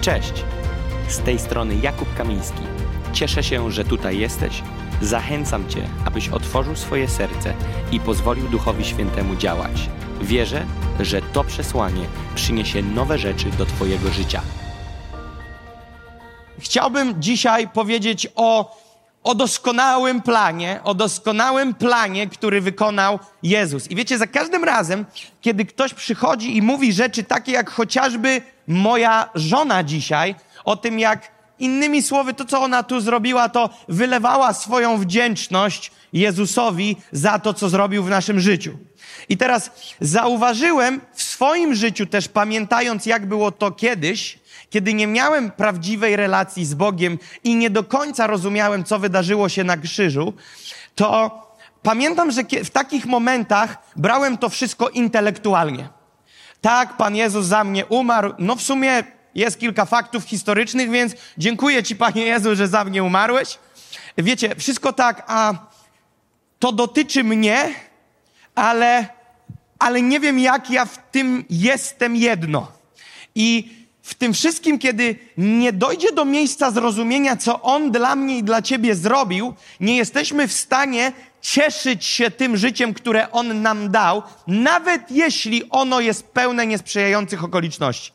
[0.00, 0.32] Cześć!
[1.08, 2.62] Z tej strony Jakub Kamiński.
[3.12, 4.62] Cieszę się, że tutaj jesteś.
[5.02, 7.54] Zachęcam Cię, abyś otworzył swoje serce
[7.92, 9.88] i pozwolił Duchowi Świętemu działać.
[10.20, 10.66] Wierzę,
[11.00, 14.42] że to przesłanie przyniesie nowe rzeczy do Twojego życia.
[16.58, 18.78] Chciałbym dzisiaj powiedzieć o,
[19.22, 23.90] o doskonałym planie, o doskonałym planie, który wykonał Jezus.
[23.90, 25.06] I wiecie, za każdym razem,
[25.40, 31.30] kiedy ktoś przychodzi i mówi rzeczy takie jak chociażby moja żona dzisiaj, o tym jak
[31.58, 37.68] innymi słowy to, co ona tu zrobiła, to wylewała swoją wdzięczność Jezusowi za to, co
[37.68, 38.78] zrobił w naszym życiu.
[39.28, 44.38] I teraz zauważyłem w swoim życiu też, pamiętając, jak było to kiedyś,
[44.70, 49.64] kiedy nie miałem prawdziwej relacji z Bogiem i nie do końca rozumiałem, co wydarzyło się
[49.64, 50.32] na krzyżu,
[50.94, 51.30] to
[51.82, 55.99] pamiętam, że w takich momentach brałem to wszystko intelektualnie.
[56.60, 58.34] Tak, Pan Jezus za mnie umarł.
[58.38, 63.02] No w sumie jest kilka faktów historycznych, więc dziękuję Ci, Panie Jezu, że za mnie
[63.02, 63.58] umarłeś.
[64.18, 65.54] Wiecie, wszystko tak, a
[66.58, 67.74] to dotyczy mnie,
[68.54, 69.08] ale,
[69.78, 72.72] ale nie wiem, jak ja w tym jestem jedno.
[73.34, 78.42] I w tym wszystkim, kiedy nie dojdzie do miejsca zrozumienia, co On dla mnie i
[78.42, 84.22] dla Ciebie zrobił, nie jesteśmy w stanie cieszyć się tym życiem, które On nam dał,
[84.46, 88.12] nawet jeśli ono jest pełne niesprzyjających okoliczności.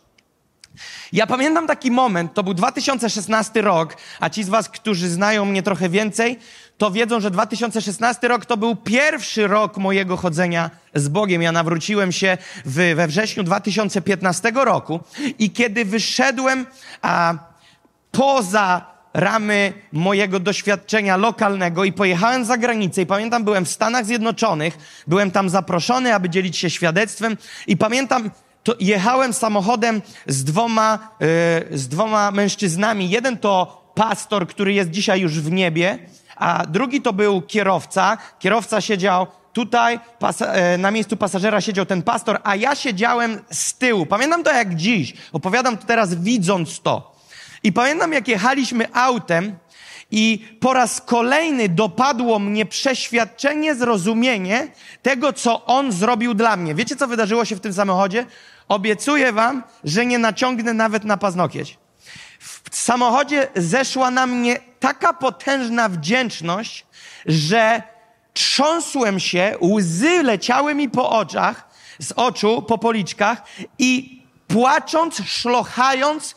[1.13, 5.63] Ja pamiętam taki moment, to był 2016 rok, a ci z Was, którzy znają mnie
[5.63, 6.39] trochę więcej,
[6.77, 11.41] to wiedzą, że 2016 rok to był pierwszy rok mojego chodzenia z Bogiem.
[11.41, 14.99] Ja nawróciłem się w, we wrześniu 2015 roku
[15.39, 16.65] i kiedy wyszedłem
[17.01, 17.33] a,
[18.11, 24.77] poza ramy mojego doświadczenia lokalnego i pojechałem za granicę i pamiętam, byłem w Stanach Zjednoczonych,
[25.07, 28.31] byłem tam zaproszony, aby dzielić się świadectwem i pamiętam,
[28.63, 30.99] to jechałem samochodem z dwoma,
[31.71, 33.09] yy, z dwoma mężczyznami.
[33.09, 35.99] Jeden to pastor, który jest dzisiaj już w niebie,
[36.35, 38.17] a drugi to był kierowca.
[38.39, 39.99] Kierowca siedział tutaj,
[40.41, 44.05] e, na miejscu pasażera siedział ten pastor, a ja siedziałem z tyłu.
[44.05, 45.13] Pamiętam to jak dziś.
[45.33, 47.14] Opowiadam to teraz widząc to.
[47.65, 49.57] I pamiętam jak jechaliśmy autem
[50.11, 54.67] i po raz kolejny dopadło mnie przeświadczenie, zrozumienie
[55.01, 56.75] tego, co on zrobił dla mnie.
[56.75, 58.25] Wiecie, co wydarzyło się w tym samochodzie?
[58.67, 61.77] Obiecuję wam, że nie naciągnę nawet na paznokieć.
[62.39, 66.85] W samochodzie zeszła na mnie taka potężna wdzięczność,
[67.25, 67.83] że
[68.33, 73.43] trząsłem się, łzy leciały mi po oczach, z oczu, po policzkach
[73.79, 76.35] i płacząc, szlochając,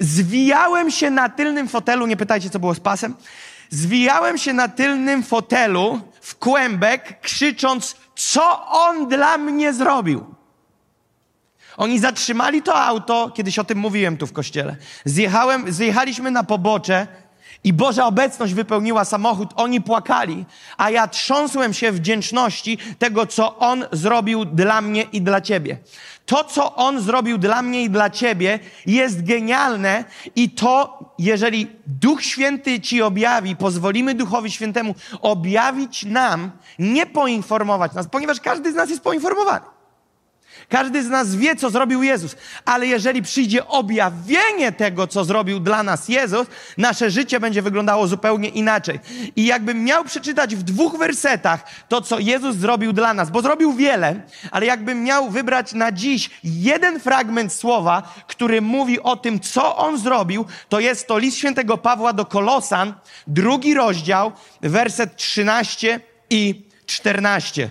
[0.00, 3.14] zwijałem się na tylnym fotelu, nie pytajcie, co było z pasem,
[3.70, 10.34] zwijałem się na tylnym fotelu w kłębek, krzycząc, co on dla mnie zrobił.
[11.76, 14.76] Oni zatrzymali to auto, kiedyś o tym mówiłem tu w kościele.
[15.04, 17.06] Zjechałem, zjechaliśmy na pobocze
[17.64, 19.50] i Boża obecność wypełniła samochód.
[19.56, 20.44] Oni płakali,
[20.76, 25.78] a ja trząsłem się wdzięczności tego, co On zrobił dla mnie i dla Ciebie.
[26.26, 30.04] To, co On zrobił dla mnie i dla Ciebie, jest genialne
[30.36, 38.08] i to, jeżeli Duch Święty Ci objawi, pozwolimy Duchowi Świętemu objawić nam, nie poinformować nas,
[38.08, 39.77] ponieważ każdy z nas jest poinformowany.
[40.68, 45.82] Każdy z nas wie, co zrobił Jezus, ale jeżeli przyjdzie objawienie tego, co zrobił dla
[45.82, 46.46] nas Jezus,
[46.78, 49.00] nasze życie będzie wyglądało zupełnie inaczej.
[49.36, 53.72] I jakbym miał przeczytać w dwóch wersetach to, co Jezus zrobił dla nas, bo zrobił
[53.72, 54.20] wiele,
[54.50, 59.98] ale jakbym miał wybrać na dziś jeden fragment słowa, który mówi o tym, co on
[59.98, 62.94] zrobił, to jest to list świętego Pawła do Kolosan,
[63.26, 67.70] drugi rozdział, werset 13 i 14.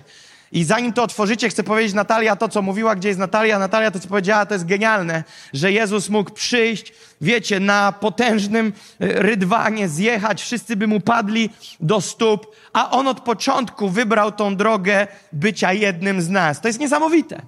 [0.52, 3.58] I zanim to otworzycie, chcę powiedzieć Natalia to, co mówiła, gdzie jest Natalia.
[3.58, 8.72] Natalia to, co powiedziała, to jest genialne, że Jezus mógł przyjść, wiecie, na potężnym e,
[9.22, 11.50] rydwanie, zjechać, wszyscy by mu padli
[11.80, 16.60] do stóp, a on od początku wybrał tą drogę bycia jednym z nas.
[16.60, 17.42] To jest niesamowite.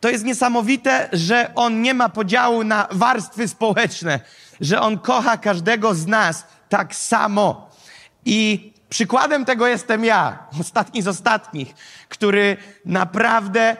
[0.00, 4.20] To jest niesamowite, że on nie ma podziału na warstwy społeczne,
[4.60, 7.70] że on kocha każdego z nas tak samo.
[8.24, 11.74] I Przykładem tego jestem ja, ostatni z ostatnich,
[12.22, 13.76] który naprawdę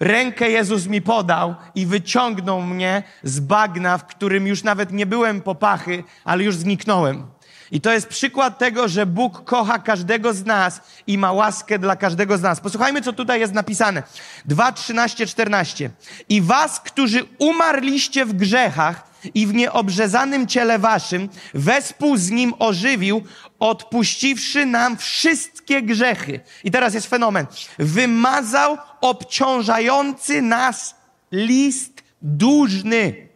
[0.00, 5.40] rękę Jezus mi podał i wyciągnął mnie z bagna, w którym już nawet nie byłem
[5.40, 7.26] po pachy, ale już zniknąłem.
[7.70, 11.96] I to jest przykład tego, że Bóg kocha każdego z nas i ma łaskę dla
[11.96, 12.60] każdego z nas.
[12.60, 14.02] Posłuchajmy, co tutaj jest napisane.
[14.44, 15.90] 2, 13, 14.
[16.28, 23.24] I was, którzy umarliście w grzechach i w nieobrzezanym ciele waszym, wespół z nim ożywił,
[23.58, 26.40] odpuściwszy nam wszystkie grzechy.
[26.64, 27.46] I teraz jest fenomen.
[27.78, 30.94] Wymazał obciążający nas
[31.32, 33.28] list dłużny.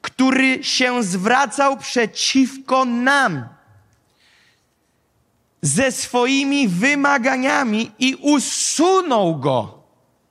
[0.00, 3.48] który się zwracał przeciwko nam
[5.62, 9.82] ze swoimi wymaganiami i usunął go,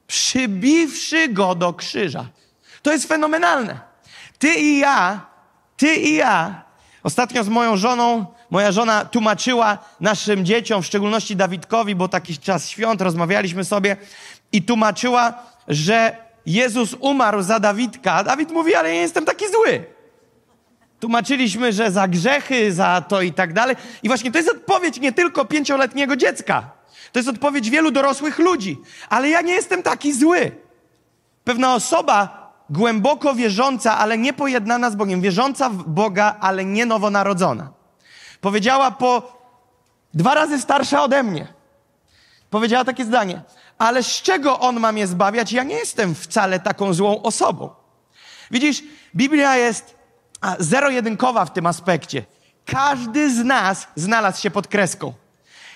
[0.08, 2.26] przybiwszy go do krzyża.
[2.82, 3.80] To jest fenomenalne.
[4.40, 5.26] Ty i ja,
[5.78, 6.67] ty i ja,
[7.04, 12.70] ostatnio z moją żoną, moja żona tłumaczyła naszym dzieciom, w szczególności Dawidkowi, bo taki czas
[12.70, 13.98] świąt, rozmawialiśmy sobie
[14.52, 15.34] i tłumaczyła,
[15.68, 16.16] że
[16.46, 19.86] Jezus umarł za Dawidka, Dawid mówi, ale ja jestem taki zły.
[21.00, 23.76] Tłumaczyliśmy, że za grzechy, za to i tak dalej.
[24.04, 26.70] I właśnie to jest odpowiedź nie tylko pięcioletniego dziecka.
[27.12, 28.78] To jest odpowiedź wielu dorosłych ludzi.
[29.10, 30.52] Ale ja nie jestem taki zły.
[31.44, 37.70] Pewna osoba głęboko wierząca, ale nie pojednana z Bogiem, wierząca w Boga, ale nie nowonarodzona.
[38.42, 39.38] Powiedziała po
[40.14, 41.48] dwa razy starsza ode mnie.
[42.50, 43.42] Powiedziała takie zdanie.
[43.78, 45.52] Ale z czego on ma mnie zbawiać?
[45.52, 47.70] Ja nie jestem wcale taką złą osobą.
[48.52, 48.84] Widzisz,
[49.16, 49.96] Biblia jest
[50.60, 52.26] zero-jedynkowa w tym aspekcie.
[52.66, 55.14] Każdy z nas znalazł się pod kreską.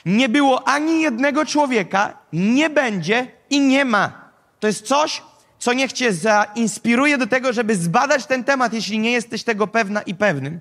[0.06, 4.12] Nie było ani jednego człowieka, nie będzie i nie ma.
[4.60, 5.24] To jest coś,
[5.62, 10.02] co niech cię zainspiruje do tego, żeby zbadać ten temat, jeśli nie jesteś tego pewna
[10.02, 10.60] i pewnym.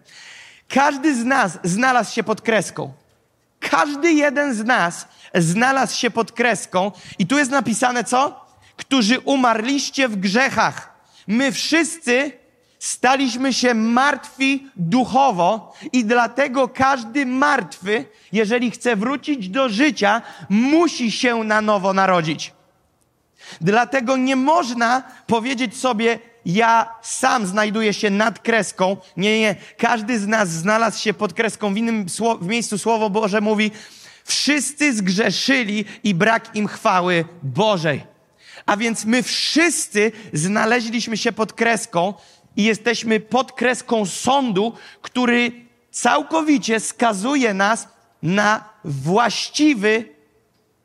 [0.68, 2.92] Każdy z nas znalazł się pod kreską.
[3.60, 6.92] Każdy jeden z nas znalazł się pod kreską.
[7.18, 8.46] I tu jest napisane co?
[8.76, 10.94] Którzy umarliście w grzechach.
[11.26, 12.32] My wszyscy
[12.78, 21.44] staliśmy się martwi duchowo i dlatego każdy martwy, jeżeli chce wrócić do życia, musi się
[21.44, 22.52] na nowo narodzić.
[23.60, 28.96] Dlatego nie można powiedzieć sobie, ja sam znajduję się nad kreską.
[29.16, 29.56] Nie, nie.
[29.78, 31.74] Każdy z nas znalazł się pod kreską.
[31.74, 32.06] W innym
[32.40, 33.70] w miejscu Słowo Boże mówi,
[34.24, 38.02] wszyscy zgrzeszyli i brak im chwały Bożej.
[38.66, 42.14] A więc my wszyscy znaleźliśmy się pod kreską
[42.56, 45.52] i jesteśmy pod kreską sądu, który
[45.90, 47.88] całkowicie skazuje nas
[48.22, 50.04] na właściwy,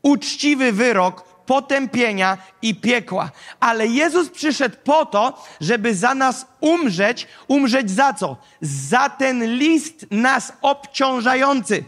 [0.02, 3.32] uczciwy wyrok potępienia i piekła.
[3.60, 7.28] Ale Jezus przyszedł po to, żeby za nas umrzeć.
[7.48, 8.38] Umrzeć za co?
[8.62, 11.84] Za ten list nas obciążający.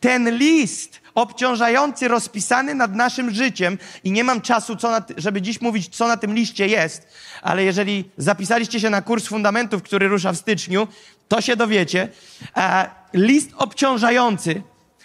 [0.00, 5.96] Ten list obciążający, rozpisany nad naszym życiem i nie mam czasu, co żeby dziś mówić,
[5.96, 7.08] co na tym liście jest,
[7.42, 10.88] ale jeżeli zapisaliście się na kurs fundamentów, który rusza w styczniu,
[11.28, 12.08] to się dowiecie.
[12.56, 14.62] E, list obciążający,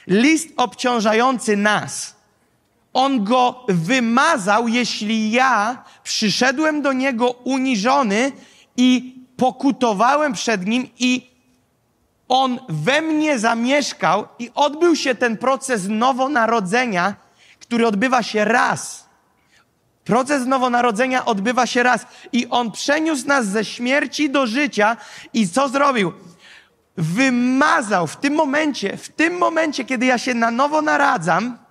[0.08, 2.15] list obciążający nas,
[2.96, 8.32] on go wymazał, jeśli ja przyszedłem do niego uniżony
[8.78, 11.32] i pokutowałem przed nim i
[12.28, 17.16] on we mnie zamieszkał i odbył się ten proces nowonarodzenia,
[17.60, 19.10] który odbywa się raz.
[20.04, 24.98] Proces nowonarodzenia odbywa się raz i on przeniósł nas ze śmierci do życia
[25.34, 26.14] i co zrobił?
[26.98, 31.65] Wymazał w tym momencie, w tym momencie, kiedy ja się na nowo naradzam,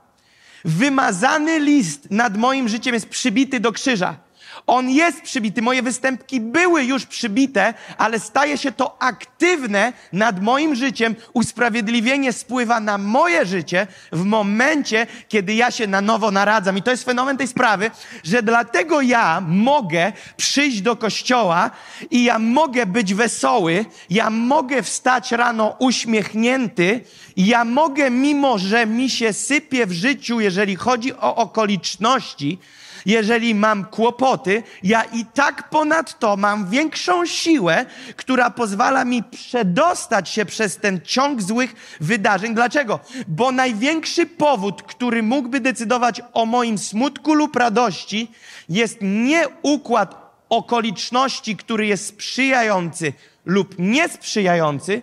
[0.64, 4.23] wymazany list nad moim życiem jest przybity do krzyża.
[4.66, 10.74] On jest przybity, moje występki były już przybite, ale staje się to aktywne nad moim
[10.74, 11.14] życiem.
[11.32, 16.78] Usprawiedliwienie spływa na moje życie w momencie, kiedy ja się na nowo naradzam.
[16.78, 17.90] I to jest fenomen tej sprawy,
[18.22, 21.70] że dlatego ja mogę przyjść do kościoła
[22.10, 27.00] i ja mogę być wesoły, ja mogę wstać rano uśmiechnięty,
[27.36, 32.58] ja mogę, mimo że mi się sypie w życiu, jeżeli chodzi o okoliczności,
[33.06, 40.44] jeżeli mam kłopoty, ja i tak ponadto mam większą siłę, która pozwala mi przedostać się
[40.44, 42.54] przez ten ciąg złych wydarzeń.
[42.54, 43.00] Dlaczego?
[43.28, 48.30] Bo największy powód, który mógłby decydować o moim smutku lub radości,
[48.68, 53.12] jest nie układ okoliczności, który jest sprzyjający
[53.44, 55.02] lub niesprzyjający,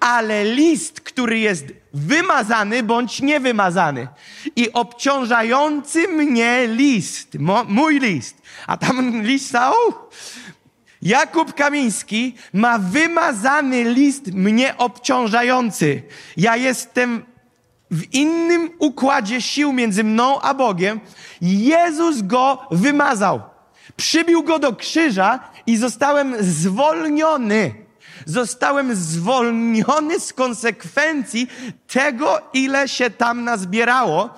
[0.00, 1.64] ale list, który jest
[1.94, 4.08] wymazany bądź niewymazany.
[4.56, 10.08] I obciążający mnie list, mo, mój list, a tam lista, o,
[11.02, 16.02] Jakub Kamiński ma wymazany list mnie obciążający.
[16.36, 17.24] Ja jestem
[17.90, 21.00] w innym układzie sił między mną a Bogiem.
[21.40, 23.40] Jezus go wymazał.
[23.96, 27.85] Przybił go do krzyża i zostałem zwolniony
[28.26, 31.48] Zostałem zwolniony z konsekwencji
[31.86, 34.34] tego, ile się tam nazbierało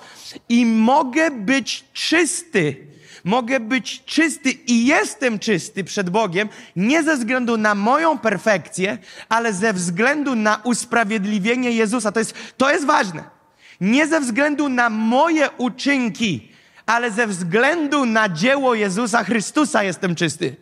[0.49, 2.87] i mogę być czysty.
[3.23, 8.97] Mogę być czysty i jestem czysty przed Bogiem nie ze względu na moją perfekcję,
[9.29, 12.11] ale ze względu na usprawiedliwienie Jezusa.
[12.11, 13.23] To jest, to jest ważne.
[13.81, 16.51] Nie ze względu na moje uczynki,
[16.85, 20.55] ale ze względu na dzieło Jezusa Chrystusa jestem czysty.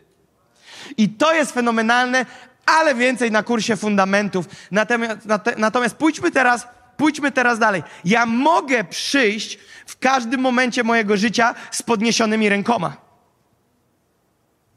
[0.96, 2.26] I to jest fenomenalne,
[2.68, 4.46] ale więcej na kursie fundamentów.
[4.70, 5.18] Natomiast,
[5.56, 7.82] natomiast pójdźmy teraz, pójdźmy teraz dalej.
[8.04, 12.96] Ja mogę przyjść w każdym momencie mojego życia z podniesionymi rękoma.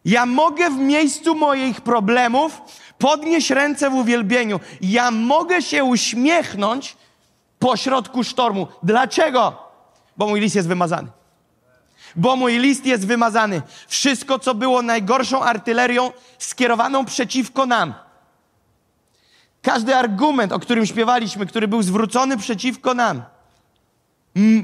[0.05, 2.61] Ja mogę w miejscu moich problemów
[2.97, 4.59] podnieść ręce w uwielbieniu.
[4.81, 6.97] Ja mogę się uśmiechnąć
[7.59, 8.67] pośrodku sztormu.
[8.83, 9.71] Dlaczego?
[10.17, 11.07] Bo mój list jest wymazany.
[12.15, 13.61] Bo mój list jest wymazany.
[13.87, 17.93] Wszystko, co było najgorszą artylerią skierowaną przeciwko nam.
[19.61, 23.23] Każdy argument, o którym śpiewaliśmy, który był zwrócony przeciwko nam.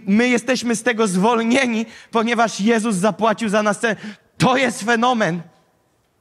[0.06, 3.96] My jesteśmy z tego zwolnieni, ponieważ Jezus zapłacił za nas cenę.
[4.38, 5.42] To jest fenomen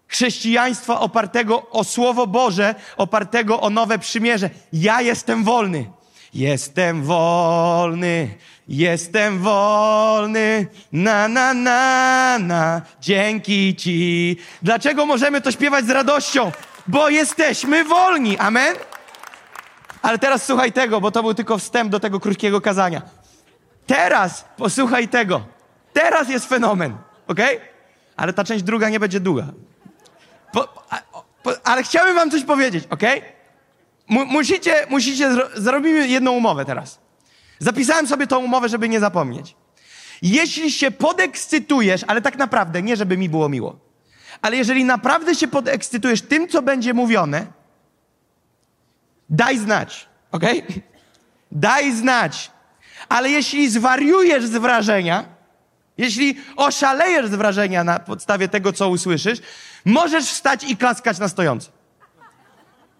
[0.09, 4.51] chrześcijaństwa opartego o Słowo Boże, opartego o nowe przymierze.
[4.73, 5.91] Ja jestem wolny.
[6.37, 8.35] Jestem wolny,
[8.69, 14.37] jestem wolny, na, na, na, na, dzięki Ci.
[14.63, 16.53] Dlaczego możemy to śpiewać z radością?
[16.87, 18.77] Bo jesteśmy wolni, amen?
[20.03, 23.03] Ale teraz słuchaj tego, bo to był tylko wstęp do tego krótkiego kazania.
[23.87, 25.47] Teraz posłuchaj tego.
[25.93, 27.41] Teraz jest fenomen, ok?
[28.17, 29.47] Ale ta część druga nie będzie długa.
[30.53, 30.69] Po,
[31.43, 33.03] po, ale chciałbym wam coś powiedzieć, ok?
[34.09, 36.99] Musicie, musicie, zro, zrobimy jedną umowę teraz.
[37.59, 39.57] Zapisałem sobie tą umowę, żeby nie zapomnieć.
[40.23, 43.79] Jeśli się podekscytujesz, ale tak naprawdę, nie żeby mi było miło,
[44.43, 47.47] ale jeżeli naprawdę się podekscytujesz tym, co będzie mówione,
[49.31, 50.45] daj znać, ok?
[51.53, 52.51] Daj znać.
[53.09, 55.25] Ale jeśli zwariujesz z wrażenia,
[55.99, 59.39] jeśli oszalejesz z wrażenia na podstawie tego, co usłyszysz,
[59.85, 61.76] możesz wstać i klaskać na stojąco.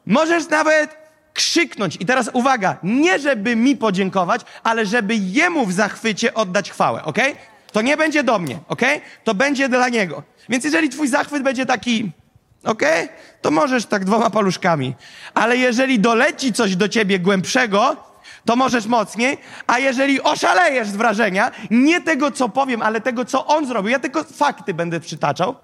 [0.07, 0.97] Możesz nawet
[1.35, 1.97] krzyknąć.
[2.01, 7.19] I teraz uwaga, nie żeby mi podziękować, ale żeby jemu w zachwycie oddać chwałę, ok?
[7.73, 8.83] To nie będzie do mnie, ok?
[9.25, 10.23] To będzie dla niego.
[10.49, 12.11] Więc jeżeli twój zachwyt będzie taki,
[12.65, 12.83] ok?
[13.43, 14.95] To możesz tak dwoma paluszkami.
[15.35, 17.97] Ale jeżeli doleci coś do ciebie głębszego,
[18.45, 23.47] to możesz mocniej, a jeżeli oszalejesz z wrażenia, nie tego, co powiem, ale tego, co
[23.47, 25.57] on zrobił, ja tylko fakty będę przytaczał,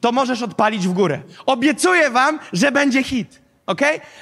[0.00, 1.22] to możesz odpalić w górę.
[1.46, 3.80] Obiecuję wam, że będzie hit, ok?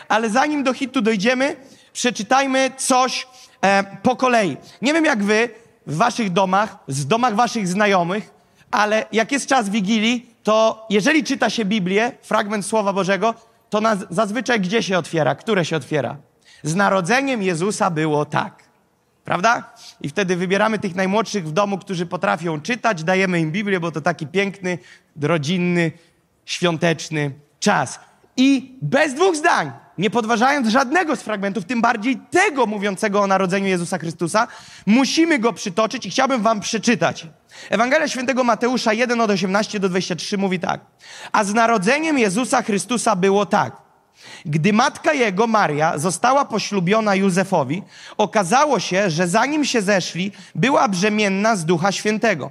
[0.09, 1.57] Ale zanim do hitu dojdziemy,
[1.93, 3.27] przeczytajmy coś
[3.63, 4.57] e, po kolei.
[4.83, 5.49] Nie wiem jak wy,
[5.87, 8.31] w waszych domach, w domach waszych znajomych,
[8.71, 13.35] ale jak jest czas Wigilii, to jeżeli czyta się Biblię, fragment Słowa Bożego,
[13.71, 15.35] to na, zazwyczaj gdzie się otwiera?
[15.35, 16.17] Które się otwiera?
[16.63, 18.63] Z narodzeniem Jezusa było tak.
[19.25, 19.73] Prawda?
[20.01, 24.01] I wtedy wybieramy tych najmłodszych w domu, którzy potrafią czytać, dajemy im Biblię, bo to
[24.01, 24.79] taki piękny,
[25.23, 25.93] rodzinny,
[26.45, 27.31] świąteczny
[27.61, 28.01] czas.
[28.37, 33.67] I bez dwóch zdań, nie podważając żadnego z fragmentów, tym bardziej tego mówiącego o narodzeniu
[33.67, 34.49] Jezusa Chrystusa,
[34.87, 37.27] musimy go przytoczyć i chciałbym wam przeczytać.
[37.71, 40.81] Ewangelia Świętego Mateusza 1 od 18 do 23 mówi tak.
[41.33, 43.77] A z narodzeniem Jezusa Chrystusa było tak.
[44.47, 47.83] Gdy matka jego, Maria, została poślubiona Józefowi,
[48.19, 52.51] okazało się, że zanim się zeszli, była brzemienna z Ducha Świętego.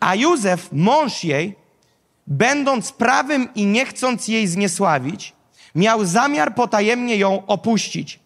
[0.00, 1.56] A Józef, mąż jej,
[2.26, 5.32] będąc prawym i nie chcąc jej zniesławić,
[5.74, 8.24] miał zamiar potajemnie ją opuścić.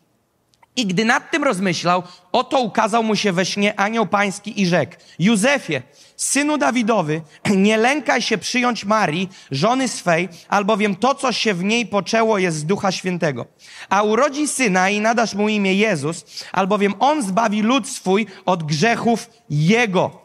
[0.77, 2.03] I gdy nad tym rozmyślał,
[2.33, 5.83] oto ukazał mu się we śnie anioł pański i rzekł, Józefie,
[6.17, 7.23] synu Dawidowy,
[7.57, 12.57] nie lękaj się przyjąć Marii, żony swej, albowiem to, co się w niej poczęło, jest
[12.57, 13.47] z Ducha Świętego.
[13.89, 19.31] A urodzi syna i nadasz mu imię Jezus, albowiem on zbawi lud swój od grzechów
[19.51, 20.23] jego.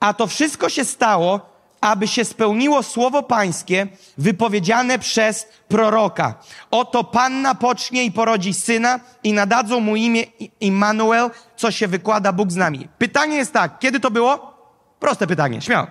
[0.00, 1.53] A to wszystko się stało,
[1.84, 3.86] aby się spełniło słowo pańskie
[4.18, 6.34] wypowiedziane przez proroka.
[6.70, 10.22] Oto panna pocznie i porodzi syna i nadadzą mu imię
[10.60, 12.88] Immanuel, co się wykłada Bóg z nami.
[12.98, 14.54] Pytanie jest tak, kiedy to było?
[15.00, 15.86] Proste pytanie, śmiało.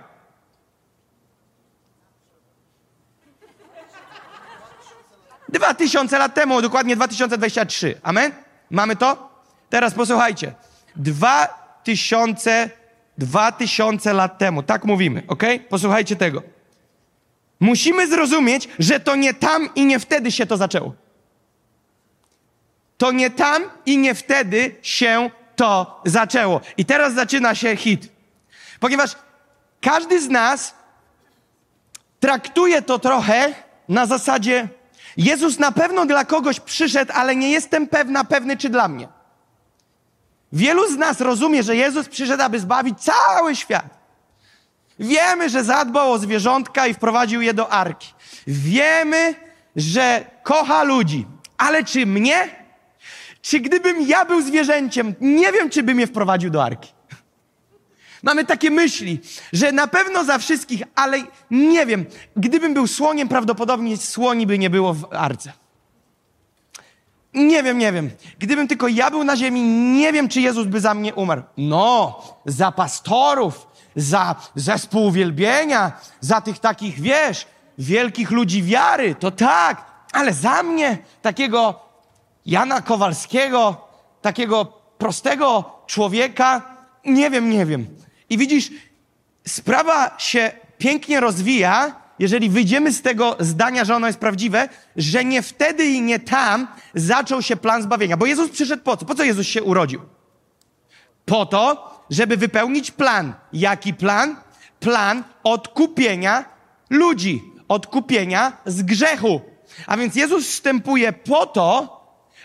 [5.48, 8.00] Dwa tysiące lat temu, dokładnie 2023.
[8.02, 8.32] Amen?
[8.70, 9.30] Mamy to?
[9.70, 10.54] Teraz posłuchajcie.
[10.96, 11.46] Dwa
[11.84, 12.70] tysiące
[13.18, 15.42] Dwa tysiące lat temu, tak mówimy, ok?
[15.68, 16.42] Posłuchajcie tego.
[17.60, 20.94] Musimy zrozumieć, że to nie tam i nie wtedy się to zaczęło.
[22.98, 26.60] To nie tam i nie wtedy się to zaczęło.
[26.76, 28.08] I teraz zaczyna się hit.
[28.80, 29.16] Ponieważ
[29.80, 30.74] każdy z nas
[32.20, 33.54] traktuje to trochę
[33.88, 34.68] na zasadzie
[35.16, 39.08] Jezus na pewno dla kogoś przyszedł, ale nie jestem pewna, pewny czy dla mnie.
[40.54, 44.04] Wielu z nas rozumie, że Jezus przyszedł, aby zbawić cały świat.
[44.98, 48.14] Wiemy, że zadbał o zwierzątka i wprowadził je do arki.
[48.46, 49.34] Wiemy,
[49.76, 51.26] że kocha ludzi.
[51.58, 52.48] Ale czy mnie?
[53.42, 56.92] Czy gdybym ja był zwierzęciem, nie wiem, czy by mnie wprowadził do arki.
[58.22, 59.20] Mamy takie myśli,
[59.52, 61.18] że na pewno za wszystkich, ale
[61.50, 62.06] nie wiem,
[62.36, 65.52] gdybym był słoniem, prawdopodobnie słoni by nie było w arce.
[67.34, 68.10] Nie wiem, nie wiem.
[68.38, 69.62] Gdybym tylko ja był na ziemi,
[69.98, 71.42] nie wiem, czy Jezus by za mnie umarł.
[71.56, 77.46] No, za pastorów, za zespół uwielbienia, za tych takich, wiesz,
[77.78, 81.80] wielkich ludzi wiary, to tak, ale za mnie, takiego
[82.46, 83.76] Jana Kowalskiego,
[84.22, 84.64] takiego
[84.98, 87.86] prostego człowieka, nie wiem, nie wiem.
[88.30, 88.70] I widzisz,
[89.46, 95.42] sprawa się pięknie rozwija, jeżeli wyjdziemy z tego zdania, że ono jest prawdziwe, że nie
[95.42, 98.16] wtedy i nie tam zaczął się plan zbawienia.
[98.16, 99.06] Bo Jezus przyszedł po co?
[99.06, 100.00] Po co Jezus się urodził?
[101.24, 103.34] Po to, żeby wypełnić plan.
[103.52, 104.36] Jaki plan?
[104.80, 106.44] Plan odkupienia
[106.90, 109.40] ludzi, odkupienia z grzechu.
[109.86, 112.00] A więc Jezus wstępuje po to,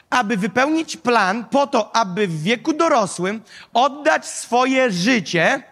[0.09, 3.41] aby wypełnić plan, po to, aby w wieku dorosłym
[3.73, 5.63] oddać swoje życie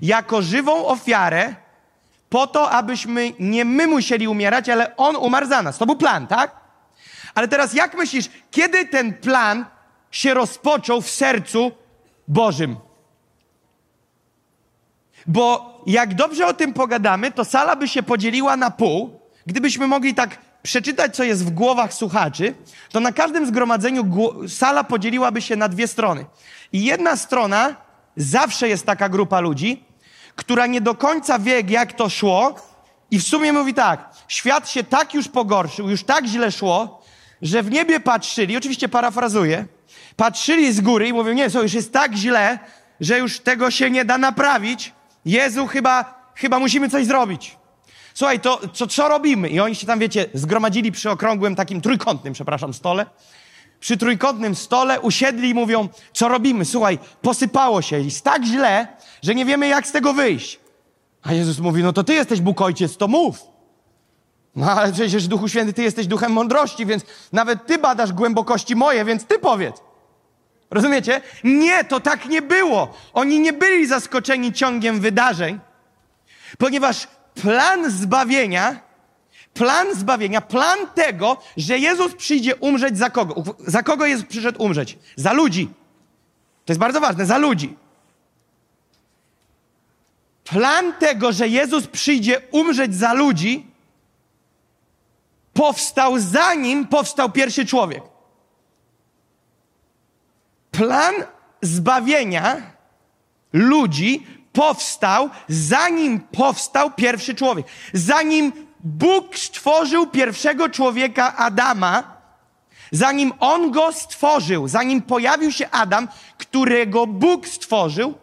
[0.00, 1.54] jako żywą ofiarę,
[2.28, 5.78] po to, abyśmy nie my musieli umierać, ale On umarł za nas.
[5.78, 6.56] To był plan, tak?
[7.34, 9.64] Ale teraz jak myślisz, kiedy ten plan
[10.10, 11.72] się rozpoczął w sercu
[12.28, 12.76] Bożym?
[15.26, 19.20] Bo jak dobrze o tym pogadamy, to sala by się podzieliła na pół.
[19.46, 22.54] Gdybyśmy mogli tak przeczytać, co jest w głowach słuchaczy,
[22.90, 24.04] to na każdym zgromadzeniu
[24.48, 26.26] sala podzieliłaby się na dwie strony.
[26.72, 27.76] I jedna strona,
[28.16, 29.84] zawsze jest taka grupa ludzi,
[30.38, 32.54] która nie do końca wie, jak to szło,
[33.10, 37.02] i w sumie mówi tak: świat się tak już pogorszył, już tak źle szło,
[37.42, 39.66] że w niebie patrzyli, oczywiście parafrazuję,
[40.16, 42.58] patrzyli z góry i mówią: Nie, co już jest tak źle,
[43.00, 44.92] że już tego się nie da naprawić.
[45.24, 47.56] Jezu, chyba, chyba musimy coś zrobić.
[48.14, 49.48] Słuchaj, to co, co robimy?
[49.48, 53.06] I oni się tam, wiecie, zgromadzili przy okrągłym, takim trójkątnym, przepraszam, stole.
[53.80, 56.64] Przy trójkątnym stole usiedli i mówią, co robimy?
[56.64, 58.88] Słuchaj, posypało się, jest tak źle,
[59.22, 60.60] że nie wiemy, jak z tego wyjść.
[61.22, 63.38] A Jezus mówi, no to ty jesteś Bóg Ojciec, to mów.
[64.56, 69.04] No ale przecież Duchu Święty, ty jesteś duchem mądrości, więc nawet ty badasz głębokości moje,
[69.04, 69.76] więc ty powiedz.
[70.70, 71.20] Rozumiecie?
[71.44, 72.94] Nie, to tak nie było.
[73.12, 75.60] Oni nie byli zaskoczeni ciągiem wydarzeń,
[76.58, 78.80] ponieważ plan zbawienia,
[79.54, 83.42] plan zbawienia, plan tego, że Jezus przyjdzie umrzeć za kogo?
[83.58, 84.98] Za kogo Jezus przyszedł umrzeć?
[85.16, 85.68] Za ludzi.
[86.64, 87.76] To jest bardzo ważne, za ludzi.
[90.44, 93.66] Plan tego, że Jezus przyjdzie umrzeć za ludzi,
[95.52, 98.02] powstał zanim powstał pierwszy człowiek.
[100.70, 101.14] Plan
[101.62, 102.62] zbawienia
[103.52, 107.66] ludzi powstał, zanim powstał pierwszy człowiek.
[107.92, 112.18] Zanim Bóg stworzył pierwszego człowieka Adama,
[112.92, 118.14] zanim on go stworzył, zanim pojawił się Adam, którego Bóg stworzył,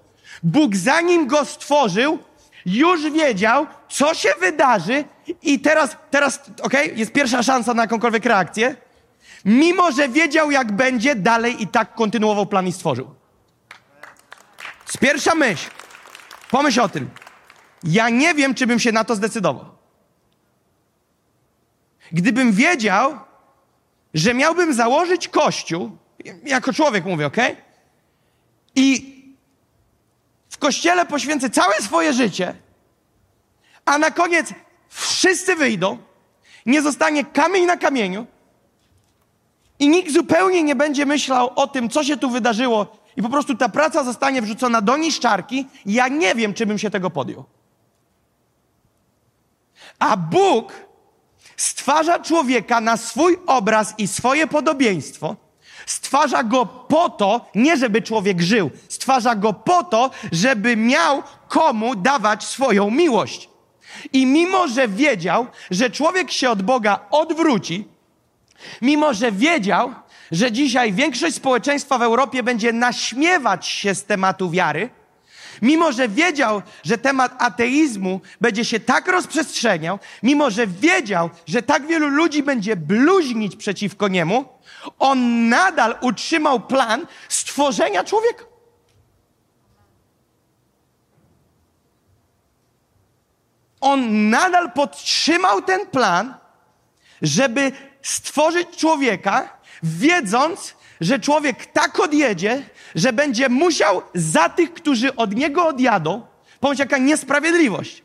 [0.44, 2.20] Bóg zanim go stworzył,
[2.66, 5.04] już wiedział, co się wydarzy
[5.42, 8.76] i teraz, teraz, okej, okay, jest pierwsza szansa na jakąkolwiek reakcję.
[9.46, 13.16] Mimo, że wiedział, jak będzie, dalej i tak kontynuował plan i stworzył.
[14.86, 15.70] Z pierwsza myśl.
[16.52, 17.10] Pomyśl o tym.
[17.84, 19.75] Ja nie wiem, czy bym się na to zdecydował.
[22.12, 23.20] Gdybym wiedział,
[24.14, 25.98] że miałbym założyć kościół,
[26.46, 27.38] jako człowiek mówię, ok?
[28.76, 29.16] I
[30.50, 32.56] w kościele poświęcę całe swoje życie,
[33.86, 34.54] a na koniec
[34.90, 35.98] wszyscy wyjdą,
[36.66, 38.28] nie zostanie kamień na kamieniu
[39.80, 43.56] i nikt zupełnie nie będzie myślał o tym, co się tu wydarzyło i po prostu
[43.56, 47.46] ta praca zostanie wrzucona do niszczarki, ja nie wiem, czy bym się tego podjął.
[50.00, 50.85] A Bóg
[51.58, 55.36] stwarza człowieka na swój obraz i swoje podobieństwo.
[55.86, 61.96] Stwarza go po to, nie żeby człowiek żył, stwarza go po to, żeby miał komu
[61.96, 63.50] dawać swoją miłość.
[64.14, 67.88] I mimo, że wiedział, że człowiek się od Boga odwróci,
[68.82, 69.94] mimo, że wiedział,
[70.32, 74.90] że dzisiaj większość społeczeństwa w Europie będzie naśmiewać się z tematu wiary,
[75.62, 81.88] mimo że wiedział, że temat ateizmu będzie się tak rozprzestrzeniał, mimo że wiedział, że tak
[81.88, 84.46] wielu ludzi będzie bluźnić przeciwko niemu,
[85.00, 88.44] on nadal utrzymał plan stworzenia człowieka.
[93.82, 96.38] On nadal podtrzymał ten plan,
[97.22, 102.64] żeby stworzyć człowieka, wiedząc, że człowiek tak odjedzie,
[102.96, 106.22] że będzie musiał za tych, którzy od niego odjadą,
[106.60, 108.04] pomyśl jaka niesprawiedliwość.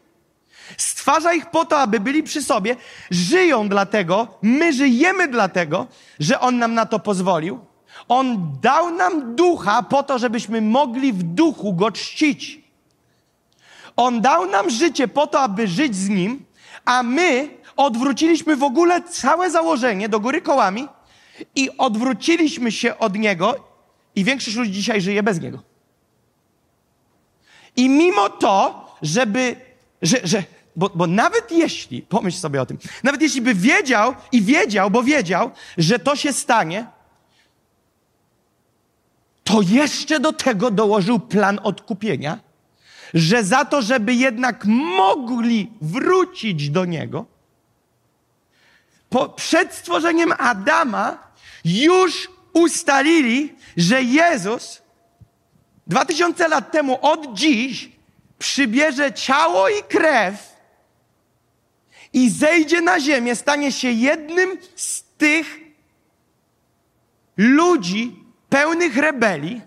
[0.77, 2.77] Stwarza ich po to, aby byli przy sobie,
[3.11, 5.87] żyją dlatego, my żyjemy dlatego,
[6.21, 7.61] że On nam na to pozwolił.
[8.09, 12.61] On dał nam ducha po to, żebyśmy mogli w duchu go czcić.
[13.97, 16.45] On dał nam życie po to, aby żyć z Nim,
[16.85, 20.89] a my odwróciliśmy w ogóle całe założenie do góry kołami
[21.55, 23.65] i odwróciliśmy się od Niego
[24.15, 25.63] i większość ludzi dzisiaj żyje bez Niego.
[27.77, 29.57] I mimo to, żeby,
[30.03, 30.43] że, że
[30.77, 35.03] bo, bo nawet jeśli, pomyśl sobie o tym, nawet jeśli by wiedział i wiedział, bo
[35.03, 36.87] wiedział, że to się stanie,
[39.45, 42.39] to jeszcze do tego dołożył plan odkupienia,
[43.15, 44.65] że za to, żeby jednak
[44.97, 47.27] mogli wrócić do Niego,
[49.11, 51.30] po, przed stworzeniem Adama
[51.65, 54.83] już ustalili, że Jezus
[55.87, 57.91] dwa tysiące lat temu od dziś
[58.39, 60.57] przybierze ciało i krew
[62.13, 65.61] i zejdzie na ziemię, stanie się jednym z tych
[67.37, 68.17] ludzi
[68.49, 69.61] pełnych rebelii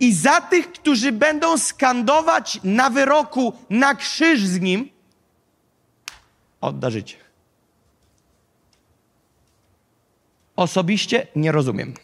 [0.00, 4.90] i za tych, którzy będą skandować na wyroku na krzyż z nim,
[6.60, 7.27] odda życie.
[10.58, 11.94] Osobiście nie rozumiem.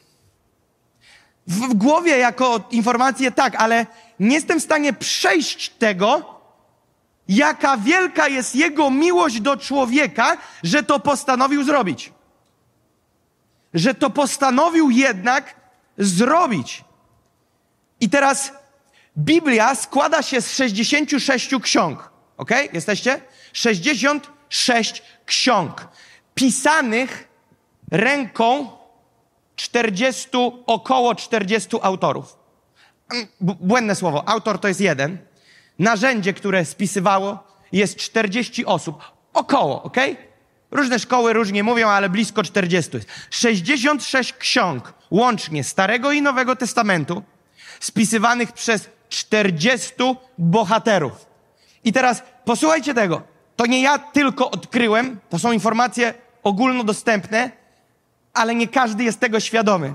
[1.47, 3.87] W głowie jako informację tak, ale
[4.21, 6.40] nie jestem w stanie przejść tego,
[7.29, 12.12] jaka wielka jest Jego miłość do człowieka, że to postanowił zrobić.
[13.75, 15.55] Że to postanowił jednak
[15.99, 16.85] zrobić.
[18.01, 18.53] I teraz
[19.19, 22.11] Biblia składa się z 66 ksiąg.
[22.37, 22.51] Ok?
[22.73, 23.21] Jesteście?
[23.53, 25.88] 66 ksiąg.
[26.35, 27.34] Pisanych
[27.90, 28.68] ręką
[29.57, 30.29] 40,
[30.66, 32.37] około 40 autorów.
[33.40, 34.29] Błędne słowo.
[34.29, 35.18] Autor to jest jeden.
[35.79, 39.12] Narzędzie, które spisywało, jest 40 osób.
[39.33, 39.97] Około, ok?
[40.70, 43.09] Różne szkoły różnie mówią, ale blisko 40 jest.
[43.31, 47.23] 66 ksiąg, łącznie Starego i Nowego Testamentu,
[47.81, 49.94] spisywanych przez 40
[50.38, 51.27] bohaterów.
[51.85, 53.23] I teraz posłuchajcie tego.
[53.57, 57.51] To nie ja tylko odkryłem, to są informacje ogólnodostępne,
[58.35, 59.94] ale nie każdy jest tego świadomy.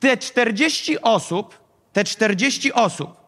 [0.00, 1.58] Te 40 osób,
[1.92, 3.18] te 40 osób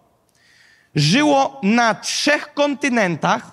[0.94, 3.50] żyło na trzech kontynentach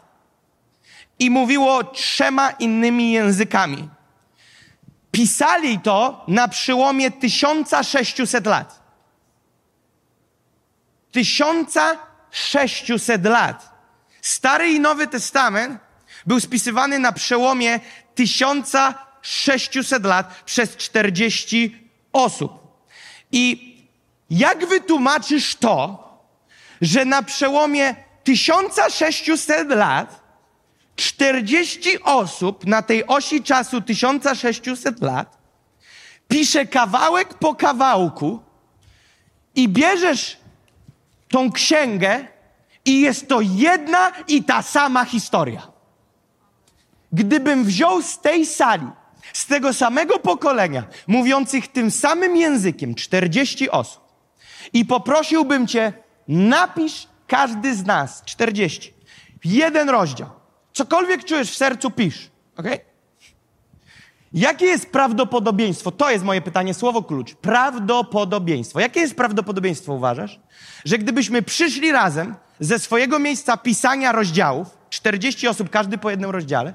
[1.20, 3.90] i mówiło trzema innymi językami.
[5.12, 8.82] Pisali to na przełomie 1600 lat.
[11.12, 13.78] 1600 lat.
[14.22, 15.80] Stary i Nowy Testament
[16.26, 17.80] był spisywany na przełomie
[18.16, 19.07] 1600
[20.04, 22.52] lat przez 40 osób.
[23.32, 23.76] I
[24.30, 26.08] jak wytłumaczysz to,
[26.82, 30.22] że na przełomie 1600 lat
[30.96, 35.38] 40 osób na tej osi czasu 1600 lat
[36.28, 38.40] pisze kawałek po kawałku
[39.56, 40.38] i bierzesz
[41.30, 42.28] tą księgę
[42.86, 45.68] i jest to jedna i ta sama historia.
[47.12, 48.88] Gdybym wziął z tej sali,
[49.38, 54.04] z tego samego pokolenia, mówiących tym samym językiem 40 osób
[54.74, 55.94] i poprosiłbym cię,
[56.28, 58.94] napisz każdy z nas 40.
[59.44, 60.30] Jeden rozdział.
[60.74, 62.30] Cokolwiek czujesz w sercu, pisz.
[62.58, 62.66] Ok?
[64.34, 65.92] Jakie jest prawdopodobieństwo?
[65.92, 67.36] To jest moje pytanie, słowo klucz.
[67.36, 68.80] Prawdopodobieństwo.
[68.80, 70.40] Jakie jest prawdopodobieństwo, uważasz?
[70.86, 76.74] Że gdybyśmy przyszli razem ze swojego miejsca pisania rozdziałów, 40 osób, każdy po jednym rozdziale,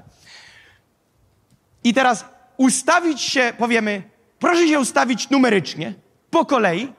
[1.83, 4.03] i teraz ustawić się, powiemy,
[4.39, 5.93] proszę się ustawić numerycznie,
[6.29, 6.93] po kolei,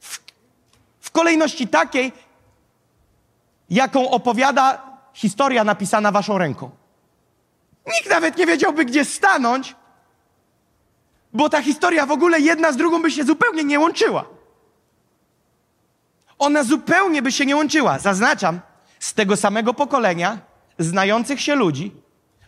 [0.00, 0.18] w,
[1.00, 2.12] w kolejności takiej,
[3.70, 6.70] jaką opowiada historia napisana waszą ręką.
[7.86, 9.76] Nikt nawet nie wiedziałby, gdzie stanąć,
[11.32, 14.24] bo ta historia w ogóle jedna z drugą by się zupełnie nie łączyła.
[16.38, 17.98] Ona zupełnie by się nie łączyła.
[17.98, 18.60] Zaznaczam,
[18.98, 20.38] z tego samego pokolenia,
[20.78, 21.92] znających się ludzi,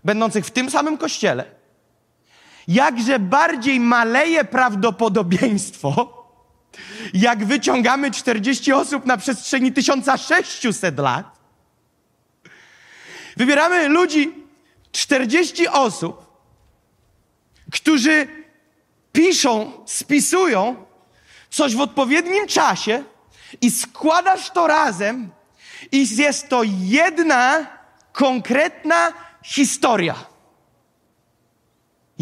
[0.04, 1.44] będących w tym samym kościele,
[2.68, 6.22] jakże bardziej maleje prawdopodobieństwo,
[7.14, 11.42] jak wyciągamy 40 osób na przestrzeni 1600 lat,
[13.36, 14.32] Wybieramy ludzi,
[14.92, 16.26] 40 osób,
[17.72, 18.28] którzy
[19.12, 20.84] piszą, spisują
[21.50, 23.04] coś w odpowiednim czasie
[23.60, 25.30] i składasz to razem
[25.92, 27.66] i jest to jedna
[28.12, 29.12] konkretna
[29.44, 30.31] historia.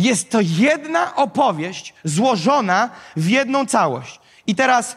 [0.00, 4.20] Jest to jedna opowieść złożona w jedną całość.
[4.46, 4.96] I teraz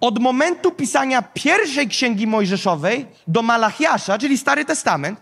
[0.00, 5.20] od momentu pisania pierwszej księgi Mojżeszowej do Malachiasza, czyli Stary Testament,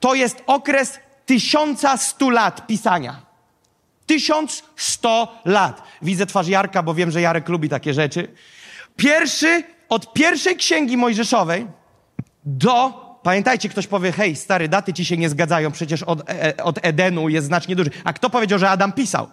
[0.00, 3.22] to jest okres 1100 lat pisania.
[4.06, 5.82] 1100 lat.
[6.02, 8.34] Widzę twarz Jarka, bo wiem, że Jarek lubi takie rzeczy.
[8.96, 11.66] Pierwszy od pierwszej księgi Mojżeszowej
[12.44, 13.03] do.
[13.24, 17.28] Pamiętajcie, ktoś powie, hej, stary, daty ci się nie zgadzają, przecież od, e, od Edenu
[17.28, 17.90] jest znacznie duży.
[18.04, 19.28] A kto powiedział, że Adam pisał?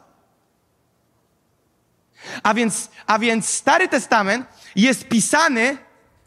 [2.43, 5.77] A więc, a więc Stary Testament jest pisany.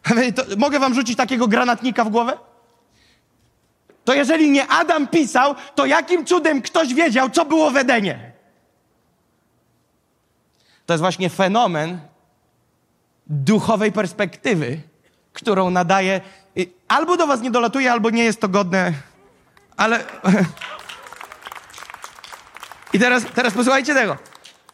[0.57, 2.39] Mogę wam rzucić takiego granatnika w głowę?
[4.05, 8.33] To jeżeli nie Adam pisał, to jakim cudem ktoś wiedział, co było w Edenie?
[10.87, 11.99] To jest właśnie fenomen
[13.27, 14.81] duchowej perspektywy,
[15.33, 16.21] którą nadaje.
[16.89, 18.93] Albo do was nie dolatuje, albo nie jest to godne,
[19.77, 20.05] ale.
[22.93, 24.17] I teraz, teraz posłuchajcie tego.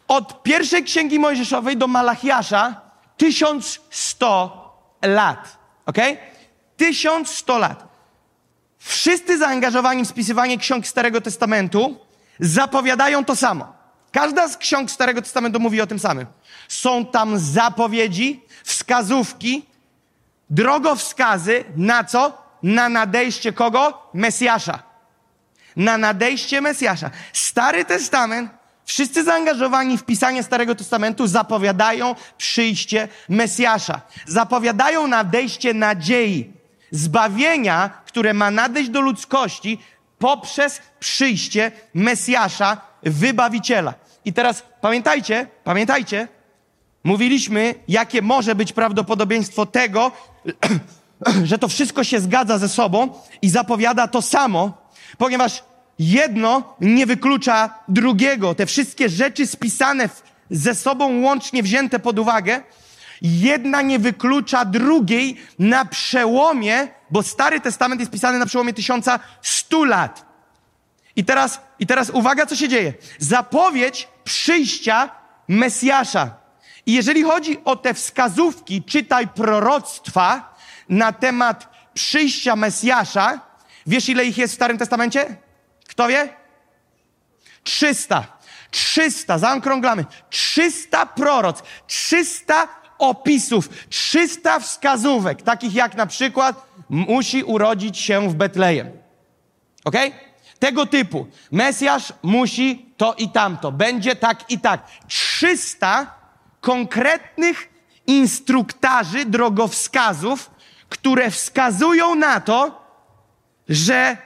[0.07, 2.81] Od pierwszej księgi Mojżeszowej do Malachiasza
[3.17, 5.57] 1100 lat.
[5.85, 5.97] Ok?
[6.77, 7.87] 1100 lat.
[8.79, 11.99] Wszyscy zaangażowani w spisywanie ksiąg Starego Testamentu
[12.39, 13.73] zapowiadają to samo.
[14.11, 16.25] Każda z ksiąg Starego Testamentu mówi o tym samym.
[16.67, 19.65] Są tam zapowiedzi, wskazówki,
[20.51, 22.41] drogowskazy na co?
[22.63, 24.09] Na nadejście kogo?
[24.13, 24.79] Mesjasza.
[25.75, 27.09] Na nadejście Mesjasza.
[27.33, 28.51] Stary Testament,
[28.85, 34.01] wszyscy zaangażowani w pisanie Starego Testamentu zapowiadają przyjście Mesjasza.
[34.25, 36.53] Zapowiadają nadejście nadziei,
[36.91, 39.79] zbawienia, które ma nadejść do ludzkości
[40.19, 43.93] poprzez przyjście Mesjasza, Wybawiciela.
[44.25, 46.27] I teraz pamiętajcie, pamiętajcie,
[47.03, 50.11] mówiliśmy, jakie może być prawdopodobieństwo tego,
[51.43, 53.09] że to wszystko się zgadza ze sobą
[53.41, 54.77] i zapowiada to samo,
[55.17, 55.63] ponieważ
[55.99, 58.55] jedno nie wyklucza drugiego.
[58.55, 62.61] Te wszystkie rzeczy spisane w, ze sobą łącznie wzięte pod uwagę,
[63.21, 70.25] jedna nie wyklucza drugiej na przełomie, bo Stary Testament jest pisany na przełomie 1100 lat.
[71.15, 72.93] I teraz, I teraz uwaga, co się dzieje.
[73.19, 75.09] Zapowiedź przyjścia
[75.47, 76.40] Mesjasza.
[76.85, 80.55] I jeżeli chodzi o te wskazówki, czytaj proroctwa
[80.89, 83.39] na temat przyjścia Mesjasza,
[83.87, 85.35] wiesz ile ich jest w Starym Testamencie?
[85.87, 86.29] Kto wie?
[87.63, 88.41] 300.
[88.71, 90.05] 300, zaokrąglamy.
[90.29, 92.67] 300 proroc, 300
[92.97, 98.91] opisów, 300 wskazówek, takich jak na przykład musi urodzić się w Betlejem.
[99.85, 99.95] Ok?
[100.59, 101.27] Tego typu.
[101.51, 103.71] Mesjasz musi to i tamto.
[103.71, 104.87] Będzie tak i tak.
[105.07, 106.20] 300
[106.61, 107.69] konkretnych
[108.07, 110.51] instruktarzy, drogowskazów,
[110.89, 112.81] które wskazują na to,
[113.69, 114.17] że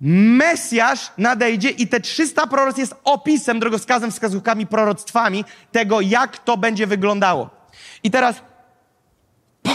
[0.00, 6.86] Mesjasz nadejdzie i te 300 proroc jest opisem, drogowskazem, wskazówkami, proroctwami tego, jak to będzie
[6.86, 7.50] wyglądało.
[8.02, 8.36] I teraz
[9.62, 9.74] po,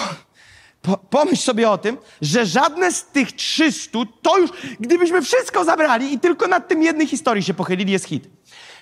[0.82, 6.14] po, pomyśl sobie o tym, że żadne z tych 300 to już, gdybyśmy wszystko zabrali
[6.14, 8.30] i tylko nad tym jednej historii się pochylili, jest hit.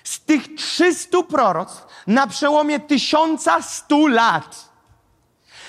[0.04, 4.74] Z tych 300 proroc na przełomie 1100 lat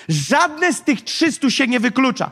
[0.09, 2.31] żadne z tych 300 się nie wyklucza.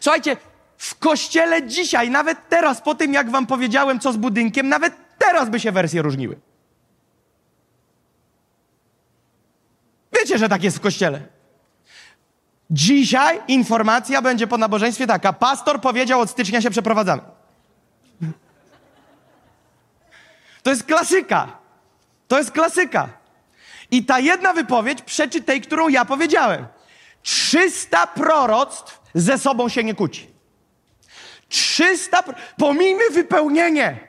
[0.00, 0.36] Słuchajcie,
[0.76, 5.50] w kościele dzisiaj, nawet teraz, po tym jak wam powiedziałem, co z budynkiem, nawet teraz
[5.50, 6.40] by się wersje różniły.
[10.20, 11.22] Wiecie, że tak jest w kościele.
[12.70, 15.32] Dzisiaj informacja będzie po nabożeństwie taka.
[15.32, 17.22] Pastor powiedział, od stycznia się przeprowadzamy.
[20.64, 21.58] To jest klasyka.
[22.28, 23.08] To jest klasyka.
[23.90, 26.66] I ta jedna wypowiedź przeczy tej, którą ja powiedziałem.
[27.22, 30.26] 300 proroctw ze sobą się nie kłóci.
[31.48, 32.22] 300,
[32.58, 34.08] pomijmy wypełnienie.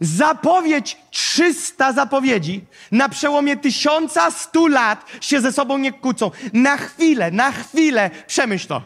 [0.00, 6.30] Zapowiedź 300 zapowiedzi na przełomie 1100 lat się ze sobą nie kłócą.
[6.52, 8.82] Na chwilę, na chwilę przemyśl to.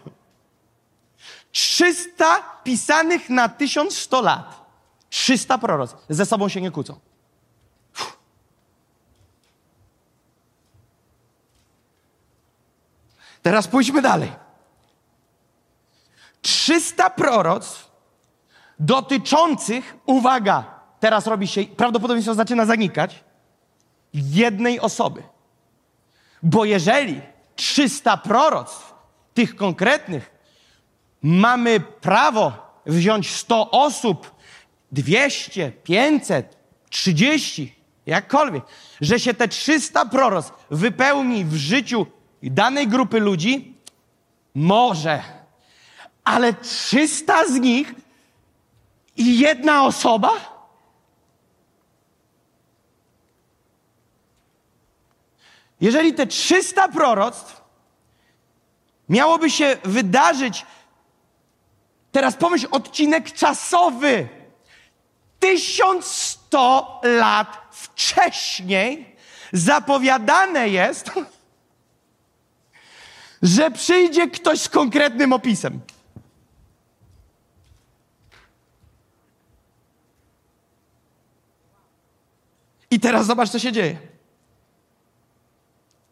[1.52, 4.59] 300 pisanych na 1100 lat.
[5.10, 7.00] 300 proroc ze sobą się nie kłócą.
[13.42, 14.32] Teraz pójdźmy dalej.
[16.42, 17.90] 300 proroc
[18.78, 23.24] dotyczących, uwaga, teraz robi się, prawdopodobieństwo zaczyna zanikać,
[24.14, 25.22] jednej osoby.
[26.42, 27.20] Bo jeżeli
[27.56, 28.94] 300 proroctw,
[29.34, 30.30] tych konkretnych,
[31.22, 32.52] mamy prawo
[32.86, 34.34] wziąć 100 osób,
[34.92, 36.56] 200, 500,
[36.90, 37.74] 30,
[38.06, 38.64] jakkolwiek,
[39.00, 42.06] że się te 300 proroctw wypełni w życiu
[42.42, 43.74] danej grupy ludzi,
[44.54, 45.22] może,
[46.24, 47.94] ale 300 z nich
[49.16, 50.30] i jedna osoba?
[55.80, 57.64] Jeżeli te 300 proroctw
[59.08, 60.66] miałoby się wydarzyć,
[62.12, 64.28] teraz pomyśl, odcinek czasowy,
[65.40, 69.16] 1100 lat wcześniej
[69.52, 71.10] zapowiadane jest,
[73.42, 75.80] że przyjdzie ktoś z konkretnym opisem.
[82.90, 83.98] I teraz zobacz, co się dzieje.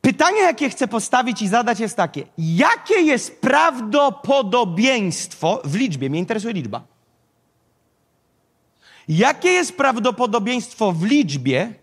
[0.01, 6.11] Pytanie, jakie chcę postawić i zadać, jest takie: jakie jest prawdopodobieństwo w liczbie?
[6.11, 6.98] Mnie interesuje liczba.
[9.09, 11.75] Jakie jest prawdopodobieństwo w liczbie,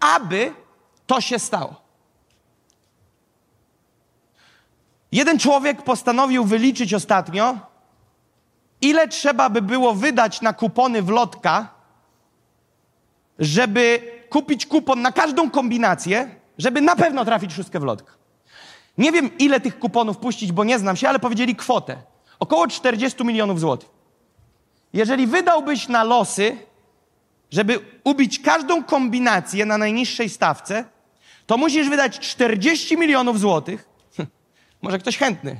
[0.00, 0.54] aby
[1.06, 1.74] to się stało?
[5.12, 7.58] Jeden człowiek postanowił wyliczyć ostatnio,
[8.80, 11.68] ile trzeba by było wydać na kupony w lotka,
[13.38, 18.12] żeby kupić kupon na każdą kombinację, żeby na pewno trafić szóstkę w lotka.
[18.98, 21.96] Nie wiem, ile tych kuponów puścić, bo nie znam się, ale powiedzieli kwotę.
[22.38, 23.95] Około 40 milionów złotych.
[24.92, 26.56] Jeżeli wydałbyś na losy,
[27.50, 30.84] żeby ubić każdą kombinację na najniższej stawce,
[31.46, 33.88] to musisz wydać 40 milionów złotych.
[34.82, 35.56] Może ktoś chętny.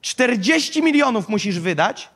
[0.00, 2.08] 40 milionów musisz wydać,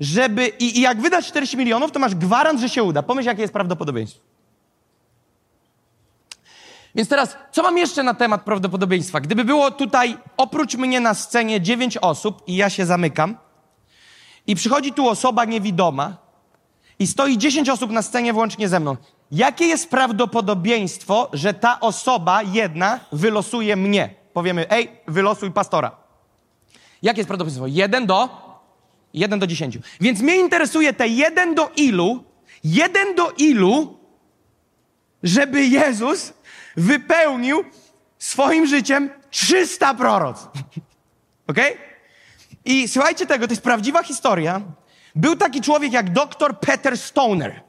[0.00, 0.48] żeby.
[0.48, 3.02] I, I jak wydasz 40 milionów, to masz gwarant, że się uda.
[3.02, 4.20] Pomyśl, jakie jest prawdopodobieństwo.
[6.94, 9.20] Więc teraz, co mam jeszcze na temat prawdopodobieństwa?
[9.20, 13.36] Gdyby było tutaj oprócz mnie na scenie 9 osób i ja się zamykam,
[14.46, 16.16] i przychodzi tu osoba niewidoma
[16.98, 18.96] i stoi 10 osób na scenie włącznie ze mną.
[19.30, 24.14] Jakie jest prawdopodobieństwo, że ta osoba jedna wylosuje mnie?
[24.32, 25.96] Powiemy, ej, wylosuj pastora.
[27.02, 27.66] Jakie jest prawdopodobieństwo?
[27.66, 28.28] Jeden do?
[29.14, 29.80] Jeden do dziesięciu.
[30.00, 32.24] Więc mnie interesuje te jeden do ilu,
[32.64, 33.98] jeden do ilu,
[35.22, 36.32] żeby Jezus
[36.76, 37.64] wypełnił
[38.18, 40.48] swoim życiem 300 proroc.
[41.46, 41.72] Okej?
[41.72, 41.91] Okay?
[42.64, 44.60] I słuchajcie tego, to jest prawdziwa historia.
[45.14, 47.60] Był taki człowiek jak dr Peter Stoner.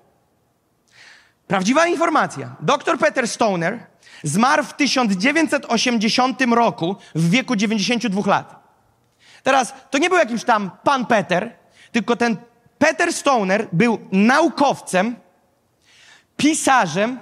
[1.48, 2.56] Prawdziwa informacja.
[2.60, 3.86] Dr Peter Stoner
[4.24, 8.64] zmarł w 1980 roku w wieku 92 lat.
[9.44, 11.56] Teraz, to nie był jakimś tam pan Peter,
[11.92, 12.38] tylko ten
[12.78, 15.16] Peter Stoner był naukowcem,
[16.38, 17.20] pisarzem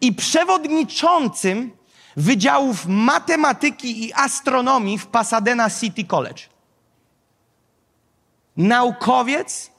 [0.00, 1.72] i przewodniczącym
[2.16, 6.49] Wydziałów Matematyki i Astronomii w Pasadena City College
[8.60, 9.70] naukowiec,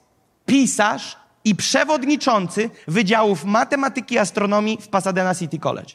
[0.46, 5.94] pisarz i przewodniczący Wydziałów Matematyki i Astronomii w Pasadena City College.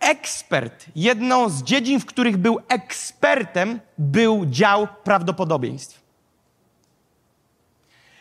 [0.00, 6.02] Ekspert, jedną z dziedzin, w których był ekspertem, był dział prawdopodobieństw.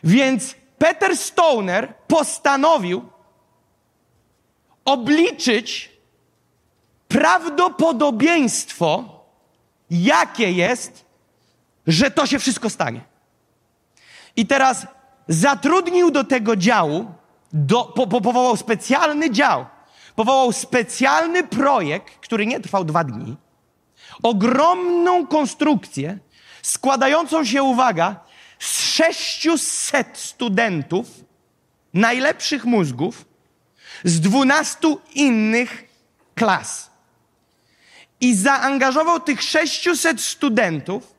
[0.04, 3.06] Więc Peter Stoner postanowił
[4.86, 5.92] obliczyć
[7.08, 9.04] prawdopodobieństwo,
[9.90, 11.06] jakie jest,
[11.88, 13.11] że to się wszystko stanie.
[14.36, 14.88] I teraz
[15.28, 17.12] zatrudnił do tego działu,
[17.54, 19.66] do, po, po, powołał specjalny dział,
[20.16, 23.38] powołał specjalny projekt, który nie trwał dwa dni,
[24.24, 26.20] ogromną konstrukcję
[26.62, 28.20] składającą się, uwaga,
[28.60, 31.08] z 600 studentów,
[31.94, 33.26] najlepszych mózgów,
[34.04, 34.78] z 12
[35.14, 35.84] innych
[36.36, 36.92] klas.
[38.22, 41.14] I zaangażował tych 600 studentów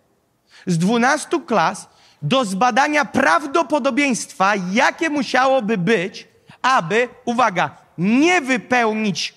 [0.67, 1.89] z 12 klas
[2.23, 6.29] do zbadania prawdopodobieństwa, jakie musiałoby być,
[6.63, 9.35] aby, uwaga, nie wypełnić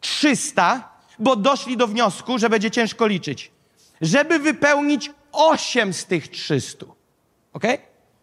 [0.00, 3.50] 300, bo doszli do wniosku, że będzie ciężko liczyć,
[4.00, 6.86] żeby wypełnić 8 z tych 300.
[7.52, 7.64] Ok?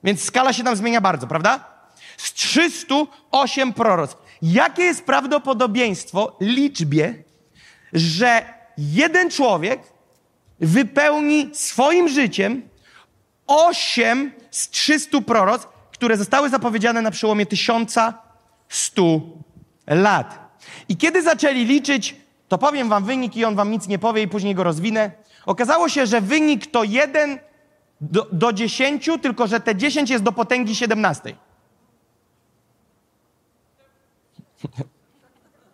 [0.04, 1.66] Więc skala się tam zmienia bardzo, prawda?
[2.18, 2.96] Z 300
[3.32, 4.18] 8 proroc.
[4.42, 7.24] Jakie jest prawdopodobieństwo liczbie,
[7.94, 9.82] że jeden człowiek
[10.60, 12.69] wypełni swoim życiem
[13.50, 19.20] osiem z 300 proroc, które zostały zapowiedziane na przełomie 1100
[19.88, 20.50] lat.
[20.90, 22.16] I kiedy zaczęli liczyć,
[22.48, 25.12] to powiem wam wynik i on wam nic nie powie i później go rozwinę.
[25.46, 27.40] Okazało się, że wynik to 1
[28.02, 31.36] do, do 10, tylko że te 10 jest do potęgi 17.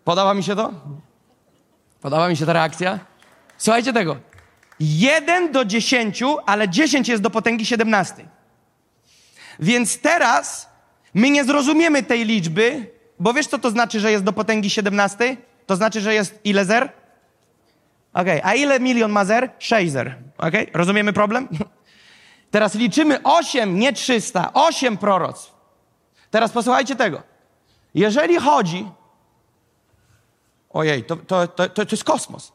[0.03, 0.73] Podoba mi się to?
[2.01, 2.99] Podoba mi się ta reakcja?
[3.57, 4.17] Słuchajcie tego.
[4.79, 8.25] 1 do 10, ale 10 jest do potęgi 17.
[9.59, 10.69] Więc teraz
[11.13, 15.37] my nie zrozumiemy tej liczby, bo wiesz, co to znaczy, że jest do potęgi 17?
[15.65, 16.91] To znaczy, że jest ile zer?
[18.13, 18.43] Okay.
[18.43, 19.49] a ile milion ma zer?
[19.59, 20.15] 6 zer.
[20.37, 20.67] Okay?
[20.73, 21.47] rozumiemy problem?
[22.51, 25.55] Teraz liczymy 8, nie 300, 8 proroctw.
[26.31, 27.23] Teraz posłuchajcie tego.
[27.93, 28.87] Jeżeli chodzi.
[30.69, 32.51] Ojej, to, to, to, to jest kosmos.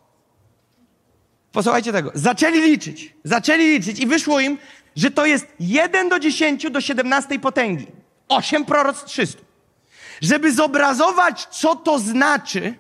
[1.53, 2.11] Posłuchajcie tego.
[2.15, 3.15] Zaczęli liczyć.
[3.25, 4.59] Zaczęli liczyć i wyszło im,
[4.97, 7.87] że to jest 1 do 10 do 17 potęgi.
[8.29, 9.43] 8 proroc 300.
[10.21, 12.75] Żeby zobrazować, co to znaczy,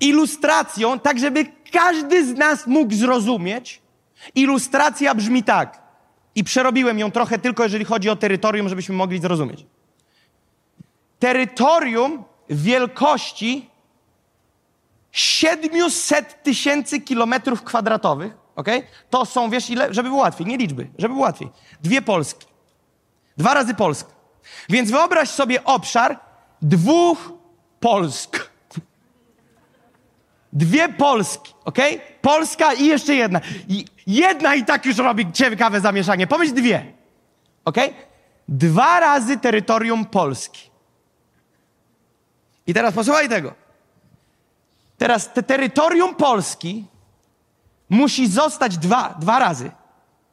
[0.00, 3.82] ilustracją, tak żeby każdy z nas mógł zrozumieć.
[4.34, 5.82] Ilustracja brzmi tak.
[6.34, 9.66] I przerobiłem ją trochę tylko, jeżeli chodzi o terytorium, żebyśmy mogli zrozumieć.
[11.18, 13.70] Terytorium wielkości
[15.12, 18.68] 700 tysięcy kilometrów kwadratowych, ok?
[19.10, 19.94] To są, wiesz ile?
[19.94, 21.48] Żeby było łatwiej, nie liczby, żeby było łatwiej.
[21.82, 22.46] Dwie Polski.
[23.36, 24.10] Dwa razy Polska.
[24.68, 26.20] Więc wyobraź sobie obszar
[26.62, 27.32] dwóch
[27.80, 28.52] Polsk.
[30.52, 31.78] Dwie Polski, ok?
[32.20, 33.40] Polska i jeszcze jedna.
[33.68, 36.26] I jedna i tak już robi ciekawe zamieszanie.
[36.26, 36.92] Pomyśl dwie,
[37.64, 37.76] ok?
[38.48, 40.70] Dwa razy terytorium Polski.
[42.66, 43.61] I teraz posłuchaj tego.
[45.02, 46.86] Teraz te terytorium Polski
[47.90, 49.70] musi zostać dwa, dwa razy,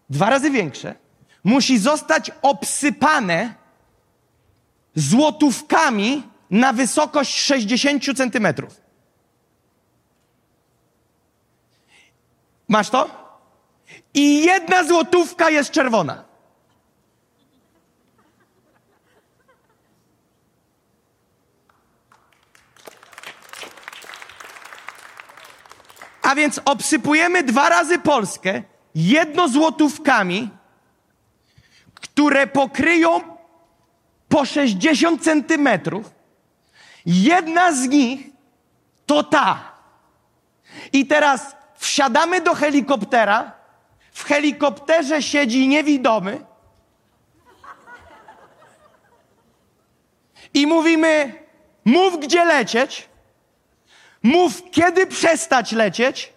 [0.09, 0.95] dwa razy większe,
[1.43, 3.53] musi zostać obsypane
[4.95, 8.81] złotówkami na wysokość 60 centymetrów.
[12.67, 13.09] Masz to?
[14.13, 16.28] I jedna złotówka jest czerwona.
[26.29, 28.63] A więc obsypujemy dwa razy Polskę
[28.95, 30.49] jedno złotówkami,
[31.95, 33.21] które pokryją
[34.27, 36.11] po 60 centymetrów.
[37.05, 38.19] Jedna z nich
[39.05, 39.71] to ta.
[40.93, 43.51] I teraz wsiadamy do helikoptera.
[44.11, 46.45] W helikopterze siedzi niewidomy.
[50.53, 51.33] I mówimy:
[51.85, 53.08] mów, gdzie lecieć.
[54.23, 56.33] Mów, kiedy przestać lecieć.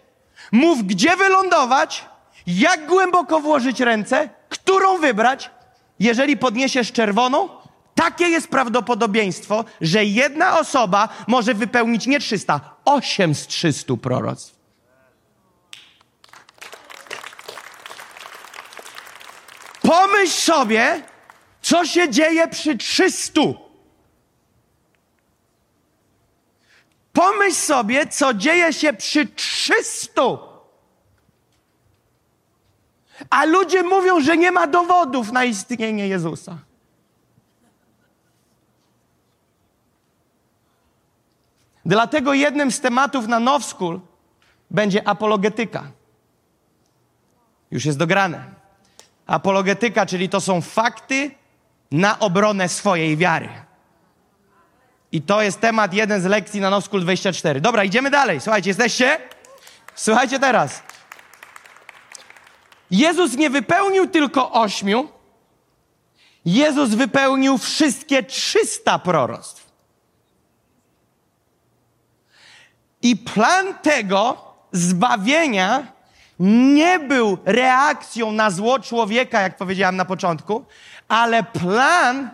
[0.52, 2.04] Mów, gdzie wylądować.
[2.46, 4.28] Jak głęboko włożyć ręce.
[4.48, 5.50] Którą wybrać.
[5.98, 7.48] Jeżeli podniesiesz czerwoną,
[7.94, 14.62] takie jest prawdopodobieństwo, że jedna osoba może wypełnić nie 300, 8 z 300 proroctw.
[19.82, 21.02] Pomyśl sobie,
[21.62, 23.40] co się dzieje przy 300.
[27.12, 30.22] Pomyśl sobie, co dzieje się przy 300.
[33.30, 36.58] A ludzie mówią, że nie ma dowodów na istnienie Jezusa.
[41.84, 44.00] Dlatego jednym z tematów na Now School
[44.70, 45.84] będzie apologetyka.
[47.70, 48.44] Już jest dograne.
[49.26, 51.30] Apologetyka, czyli to są fakty
[51.90, 53.48] na obronę swojej wiary.
[55.12, 57.60] I to jest temat jeden z lekcji na Now School 24.
[57.60, 58.40] Dobra, idziemy dalej.
[58.40, 59.20] Słuchajcie, jesteście?
[59.94, 60.82] Słuchajcie teraz.
[62.90, 65.08] Jezus nie wypełnił tylko ośmiu,
[66.44, 69.72] Jezus wypełnił wszystkie 300 proroctw.
[73.02, 75.86] I plan tego zbawienia
[76.38, 80.64] nie był reakcją na zło człowieka, jak powiedziałem na początku,
[81.08, 82.30] ale plan,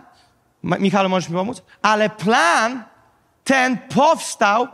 [0.63, 1.61] Michał, możesz mi pomóc?
[1.81, 2.83] Ale plan
[3.43, 4.67] ten powstał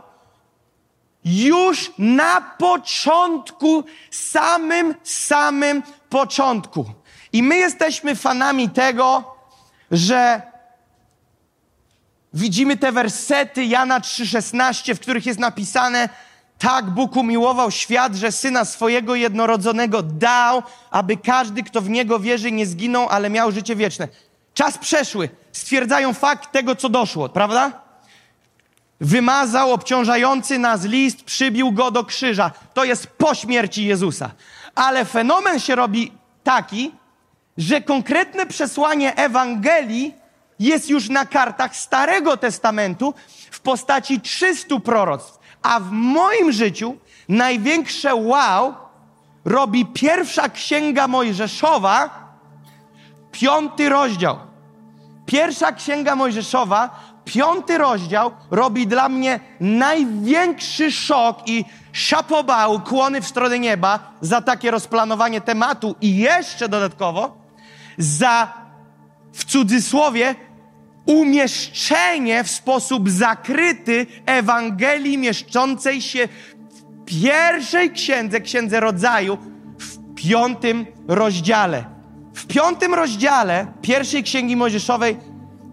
[1.24, 6.84] już na początku, samym, samym początku.
[7.32, 9.34] I my jesteśmy fanami tego,
[9.90, 10.42] że
[12.34, 16.08] widzimy te wersety Jana 3,16, w których jest napisane,
[16.58, 22.52] tak Bóg umiłował świat, że Syna swojego jednorodzonego dał, aby każdy, kto w Niego wierzy,
[22.52, 24.08] nie zginął, ale miał życie wieczne.
[24.56, 25.28] Czas przeszły.
[25.52, 27.72] Stwierdzają fakt tego, co doszło, prawda?
[29.00, 32.50] Wymazał obciążający nas list, przybił go do krzyża.
[32.74, 34.30] To jest po śmierci Jezusa.
[34.74, 36.12] Ale fenomen się robi
[36.44, 36.92] taki,
[37.58, 40.14] że konkretne przesłanie Ewangelii
[40.58, 43.14] jest już na kartach Starego Testamentu
[43.50, 45.38] w postaci 300 proroctw.
[45.62, 46.96] A w moim życiu
[47.28, 48.74] największe wow
[49.44, 52.25] robi pierwsza księga Mojżeszowa,
[53.36, 54.36] piąty rozdział.
[55.26, 63.58] Pierwsza księga Mojżeszowa, piąty rozdział robi dla mnie największy szok i szapobał, kłony w stronę
[63.58, 67.36] nieba za takie rozplanowanie tematu i jeszcze dodatkowo
[67.98, 68.52] za
[69.32, 70.34] w cudzysłowie
[71.06, 79.38] umieszczenie w sposób zakryty Ewangelii mieszczącej się w pierwszej księdze, księdze rodzaju,
[79.78, 81.95] w piątym rozdziale.
[82.36, 85.16] W piątym rozdziale pierwszej księgi Mojżeszowej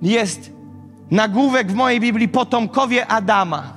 [0.01, 0.51] jest
[1.11, 3.73] nagłówek w mojej Biblii potomkowie Adama.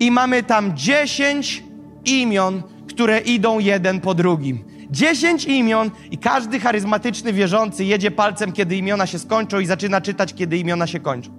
[0.00, 1.64] I mamy tam dziesięć
[2.04, 4.64] imion, które idą jeden po drugim.
[4.90, 10.34] Dziesięć imion i każdy charyzmatyczny wierzący jedzie palcem, kiedy imiona się skończą i zaczyna czytać,
[10.34, 11.30] kiedy imiona się kończą.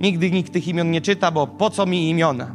[0.00, 2.54] Nigdy nikt tych imion nie czyta, bo po co mi imiona?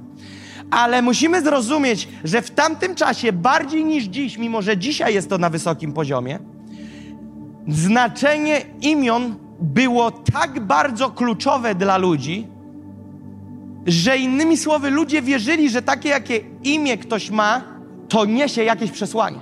[0.72, 5.38] Ale musimy zrozumieć, że w tamtym czasie, bardziej niż dziś, mimo że dzisiaj jest to
[5.38, 6.40] na wysokim poziomie,
[7.70, 12.47] znaczenie imion było tak bardzo kluczowe dla ludzi,
[13.88, 17.61] że innymi słowy ludzie wierzyli, że takie jakie imię ktoś ma,
[18.09, 19.39] to niesie jakieś przesłanie.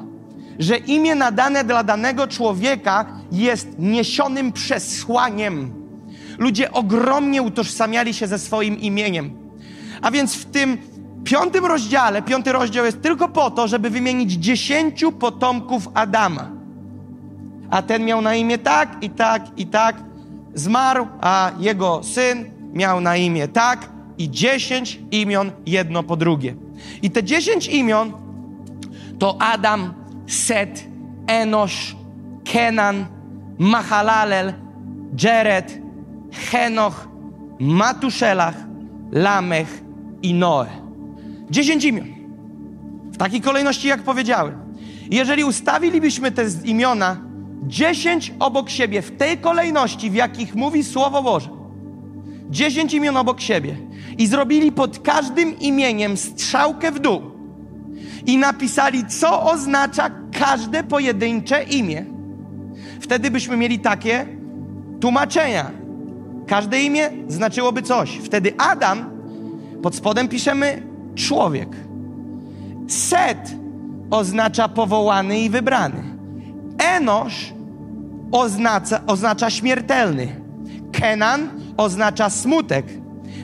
[0.59, 5.73] Że imię nadane dla danego człowieka jest niesionym przesłaniem.
[6.37, 9.31] Ludzie ogromnie utożsamiali się ze swoim imieniem.
[10.01, 10.77] A więc w tym
[11.23, 16.56] piątym rozdziale, piąty rozdział jest tylko po to, żeby wymienić dziesięciu potomków Adama.
[17.69, 19.95] A ten miał na imię tak i tak i tak.
[20.53, 26.55] Zmarł, a jego syn miał na imię tak i dziesięć imion jedno po drugie.
[27.01, 28.11] I te dziesięć imion
[29.19, 29.93] to Adam,
[30.27, 30.83] Set,
[31.27, 31.95] Enosz,
[32.43, 33.05] Kenan,
[33.57, 34.53] Mahalalel,
[35.23, 35.81] Jared,
[36.31, 37.07] Henoch,
[37.59, 38.55] Matuszelach,
[39.11, 39.83] Lamech
[40.21, 40.67] i Noe.
[41.49, 42.07] Dziesięć imion.
[43.11, 44.75] W takiej kolejności, jak powiedziałem.
[45.11, 47.26] Jeżeli ustawilibyśmy te imiona
[47.63, 51.49] dziesięć obok siebie, w tej kolejności, w jakich mówi Słowo Boże,
[52.49, 53.77] dziesięć imion obok siebie
[54.17, 57.21] i zrobili pod każdym imieniem strzałkę w dół
[58.25, 62.05] i napisali, co oznacza każde pojedyncze imię,
[62.99, 64.25] wtedy byśmy mieli takie
[65.01, 65.71] tłumaczenia.
[66.47, 68.09] Każde imię znaczyłoby coś.
[68.23, 69.09] Wtedy Adam,
[69.83, 70.83] pod spodem piszemy
[71.15, 71.69] człowiek.
[72.87, 73.55] Set
[74.11, 76.16] oznacza powołany i wybrany.
[76.77, 77.53] Enosz
[78.31, 80.27] oznacza, oznacza śmiertelny.
[80.91, 82.85] Kenan oznacza smutek.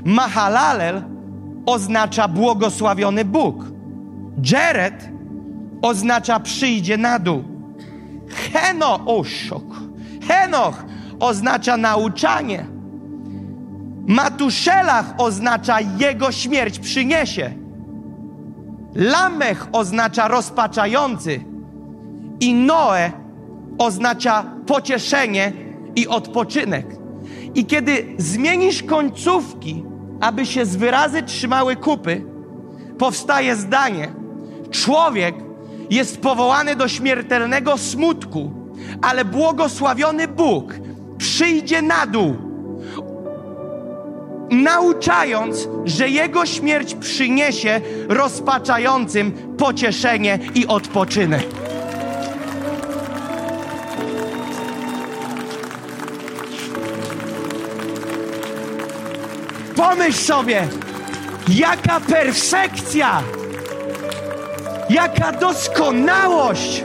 [0.05, 1.03] Mahalalel
[1.65, 3.65] oznacza błogosławiony Bóg.
[4.51, 5.09] Jared
[5.81, 7.43] oznacza przyjdzie na dół.
[8.29, 9.63] Heno, oszok.
[10.27, 10.86] Henoch
[11.19, 12.65] oznacza nauczanie.
[14.07, 17.53] Matuszelach oznacza jego śmierć przyniesie.
[18.95, 21.45] Lamech oznacza rozpaczający.
[22.39, 23.22] I Noe
[23.78, 25.51] oznacza pocieszenie
[25.95, 26.86] i odpoczynek.
[27.55, 29.84] I kiedy zmienisz końcówki,
[30.21, 32.24] aby się z wyrazy trzymały kupy,
[32.97, 34.13] powstaje zdanie:
[34.71, 35.36] Człowiek
[35.89, 38.51] jest powołany do śmiertelnego smutku,
[39.01, 40.74] ale błogosławiony Bóg
[41.17, 42.36] przyjdzie na dół,
[44.51, 51.47] nauczając, że Jego śmierć przyniesie rozpaczającym pocieszenie i odpoczynek.
[59.89, 60.67] Pomyśl sobie,
[61.49, 63.23] jaka perfekcja,
[64.89, 66.84] jaka doskonałość,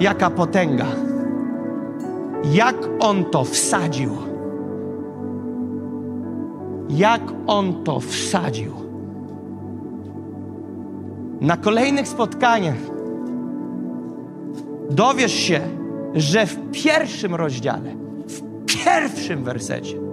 [0.00, 0.86] jaka potęga.
[2.52, 4.16] Jak on to wsadził.
[6.88, 8.72] Jak on to wsadził.
[11.40, 12.78] Na kolejnych spotkaniach
[14.90, 15.60] dowiesz się,
[16.14, 17.94] że w pierwszym rozdziale,
[18.26, 20.09] w pierwszym wersecie,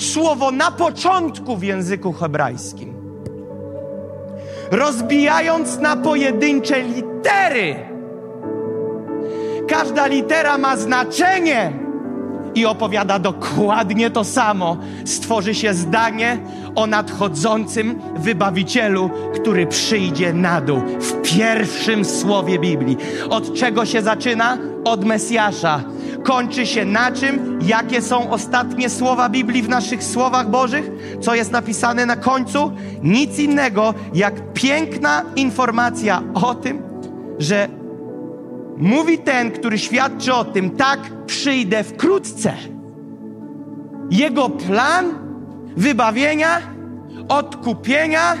[0.00, 2.94] słowo na początku w języku hebrajskim.
[4.70, 7.76] Rozbijając na pojedyncze litery.
[9.68, 11.72] Każda litera ma znaczenie
[12.54, 14.76] i opowiada dokładnie to samo.
[15.04, 16.38] Stworzy się zdanie
[16.74, 22.96] o nadchodzącym wybawicielu, który przyjdzie na dół w pierwszym słowie Biblii.
[23.30, 24.58] Od czego się zaczyna?
[24.84, 25.84] Od Mesjasza
[26.24, 27.58] kończy się na czym?
[27.62, 30.90] Jakie są ostatnie słowa Biblii w naszych słowach Bożych?
[31.20, 32.72] Co jest napisane na końcu?
[33.02, 36.82] Nic innego jak piękna informacja o tym,
[37.38, 37.68] że
[38.76, 42.52] mówi ten, który świadczy o tym, tak, przyjdę wkrótce.
[44.10, 45.06] Jego plan
[45.76, 46.60] wybawienia,
[47.28, 48.36] odkupienia,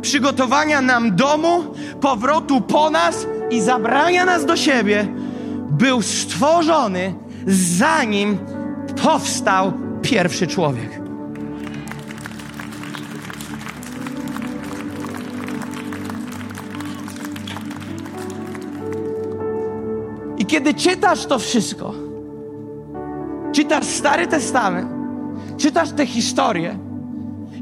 [0.00, 1.64] przygotowania nam domu,
[2.00, 5.21] powrotu po nas i zabrania nas do siebie
[5.82, 7.14] był stworzony
[7.46, 8.38] zanim
[9.02, 9.72] powstał
[10.02, 11.02] pierwszy człowiek.
[20.38, 21.94] I kiedy czytasz to wszystko,
[23.52, 24.90] czytasz Stary Testament,
[25.58, 26.78] czytasz te historie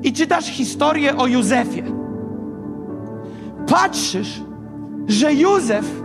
[0.03, 1.83] i czytasz historię o Józefie,
[3.67, 4.41] patrzysz,
[5.07, 6.00] że Józef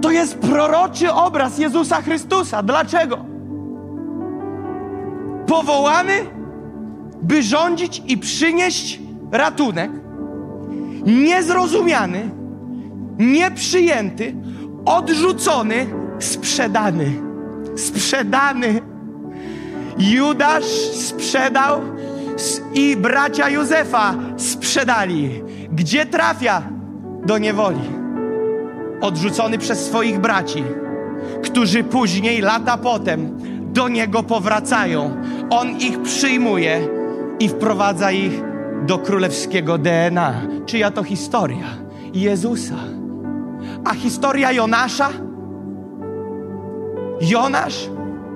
[0.00, 2.62] to jest proroczy obraz Jezusa Chrystusa.
[2.62, 3.18] Dlaczego?
[5.46, 6.12] Powołany,
[7.22, 9.00] by rządzić i przynieść
[9.32, 9.90] ratunek,
[11.06, 12.30] niezrozumiany,
[13.18, 14.34] nieprzyjęty,
[14.84, 15.86] odrzucony,
[16.18, 17.12] sprzedany.
[17.76, 18.80] Sprzedany.
[19.98, 21.80] Judasz sprzedał
[22.74, 25.42] i bracia Józefa sprzedali.
[25.72, 26.62] Gdzie trafia?
[27.26, 27.99] Do niewoli.
[29.00, 30.64] Odrzucony przez swoich braci,
[31.42, 33.38] którzy później, lata potem,
[33.72, 35.16] do niego powracają.
[35.50, 36.88] On ich przyjmuje
[37.40, 38.42] i wprowadza ich
[38.86, 40.42] do królewskiego DNA.
[40.66, 41.66] Czyja to historia?
[42.14, 42.74] Jezusa.
[43.84, 45.10] A historia Jonasza?
[47.20, 47.88] Jonasz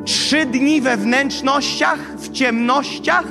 [0.04, 3.26] trzy dni we wnętrznościach, w ciemnościach,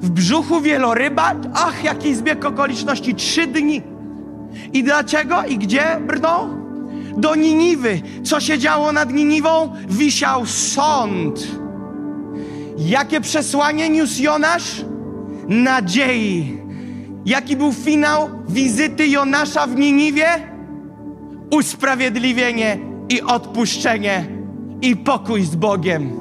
[0.00, 1.34] w brzuchu wieloryba.
[1.54, 3.14] Ach, jaki zbieg okoliczności.
[3.14, 3.82] Trzy dni.
[4.72, 5.44] I dlaczego?
[5.44, 6.48] I gdzie brnął?
[7.16, 8.00] Do Niniwy.
[8.24, 9.72] Co się działo nad Niniwą?
[9.88, 11.46] Wisiał sąd.
[12.78, 14.84] Jakie przesłanie niósł Jonasz?
[15.48, 16.58] Nadziei.
[17.26, 20.26] Jaki był finał wizyty Jonasza w Niniwie?
[21.50, 22.78] Usprawiedliwienie
[23.08, 24.26] i odpuszczenie
[24.82, 26.12] i pokój z Bogiem.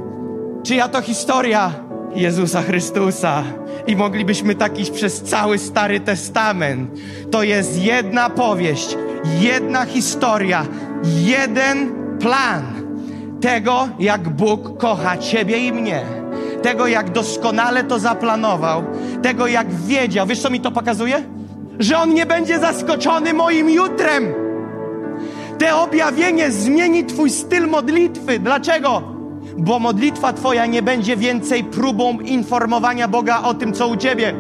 [0.64, 1.87] Czyja to historia?
[2.18, 3.44] Jezusa Chrystusa.
[3.88, 6.90] I moglibyśmy tak iść przez cały Stary Testament.
[7.32, 8.98] To jest jedna powieść,
[9.40, 10.66] jedna historia,
[11.04, 12.64] jeden plan
[13.42, 16.02] tego, jak Bóg kocha Ciebie i mnie.
[16.62, 18.84] Tego, jak doskonale to zaplanował,
[19.22, 20.28] tego, jak wiedział.
[20.28, 21.24] Wiesz, co mi to pokazuje?
[21.80, 24.34] Że On nie będzie zaskoczony moim jutrem.
[25.58, 28.40] Te objawienie zmieni Twój styl modlitwy.
[28.40, 29.17] Dlaczego?
[29.58, 34.34] Bo modlitwa Twoja nie będzie więcej próbą informowania Boga o tym, co u Ciebie.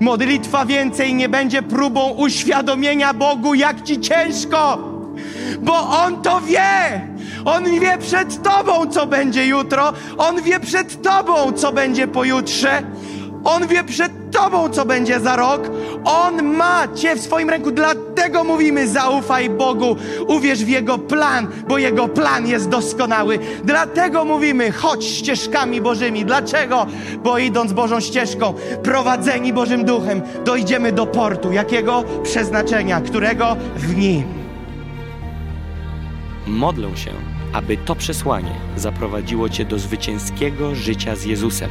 [0.00, 4.78] Modlitwa więcej nie będzie próbą uświadomienia Bogu, jak Ci ciężko,
[5.60, 7.00] bo On to wie.
[7.44, 9.92] On wie przed Tobą, co będzie jutro.
[10.18, 12.82] On wie przed Tobą, co będzie pojutrze.
[13.44, 15.70] On wie przed Tobą, co będzie za rok.
[16.04, 17.70] On ma Cię w swoim ręku.
[17.70, 19.96] Dlatego mówimy: zaufaj Bogu,
[20.28, 23.38] uwierz w Jego plan, bo Jego plan jest doskonały.
[23.64, 26.24] Dlatego mówimy: chodź ścieżkami Bożymi.
[26.24, 26.86] Dlaczego?
[27.24, 31.52] Bo idąc Bożą ścieżką, prowadzeni Bożym Duchem, dojdziemy do portu.
[31.52, 33.00] Jakiego przeznaczenia?
[33.00, 34.24] Którego w nim.
[36.46, 37.10] Modlę się,
[37.52, 41.70] aby to przesłanie zaprowadziło Cię do zwycięskiego życia z Jezusem.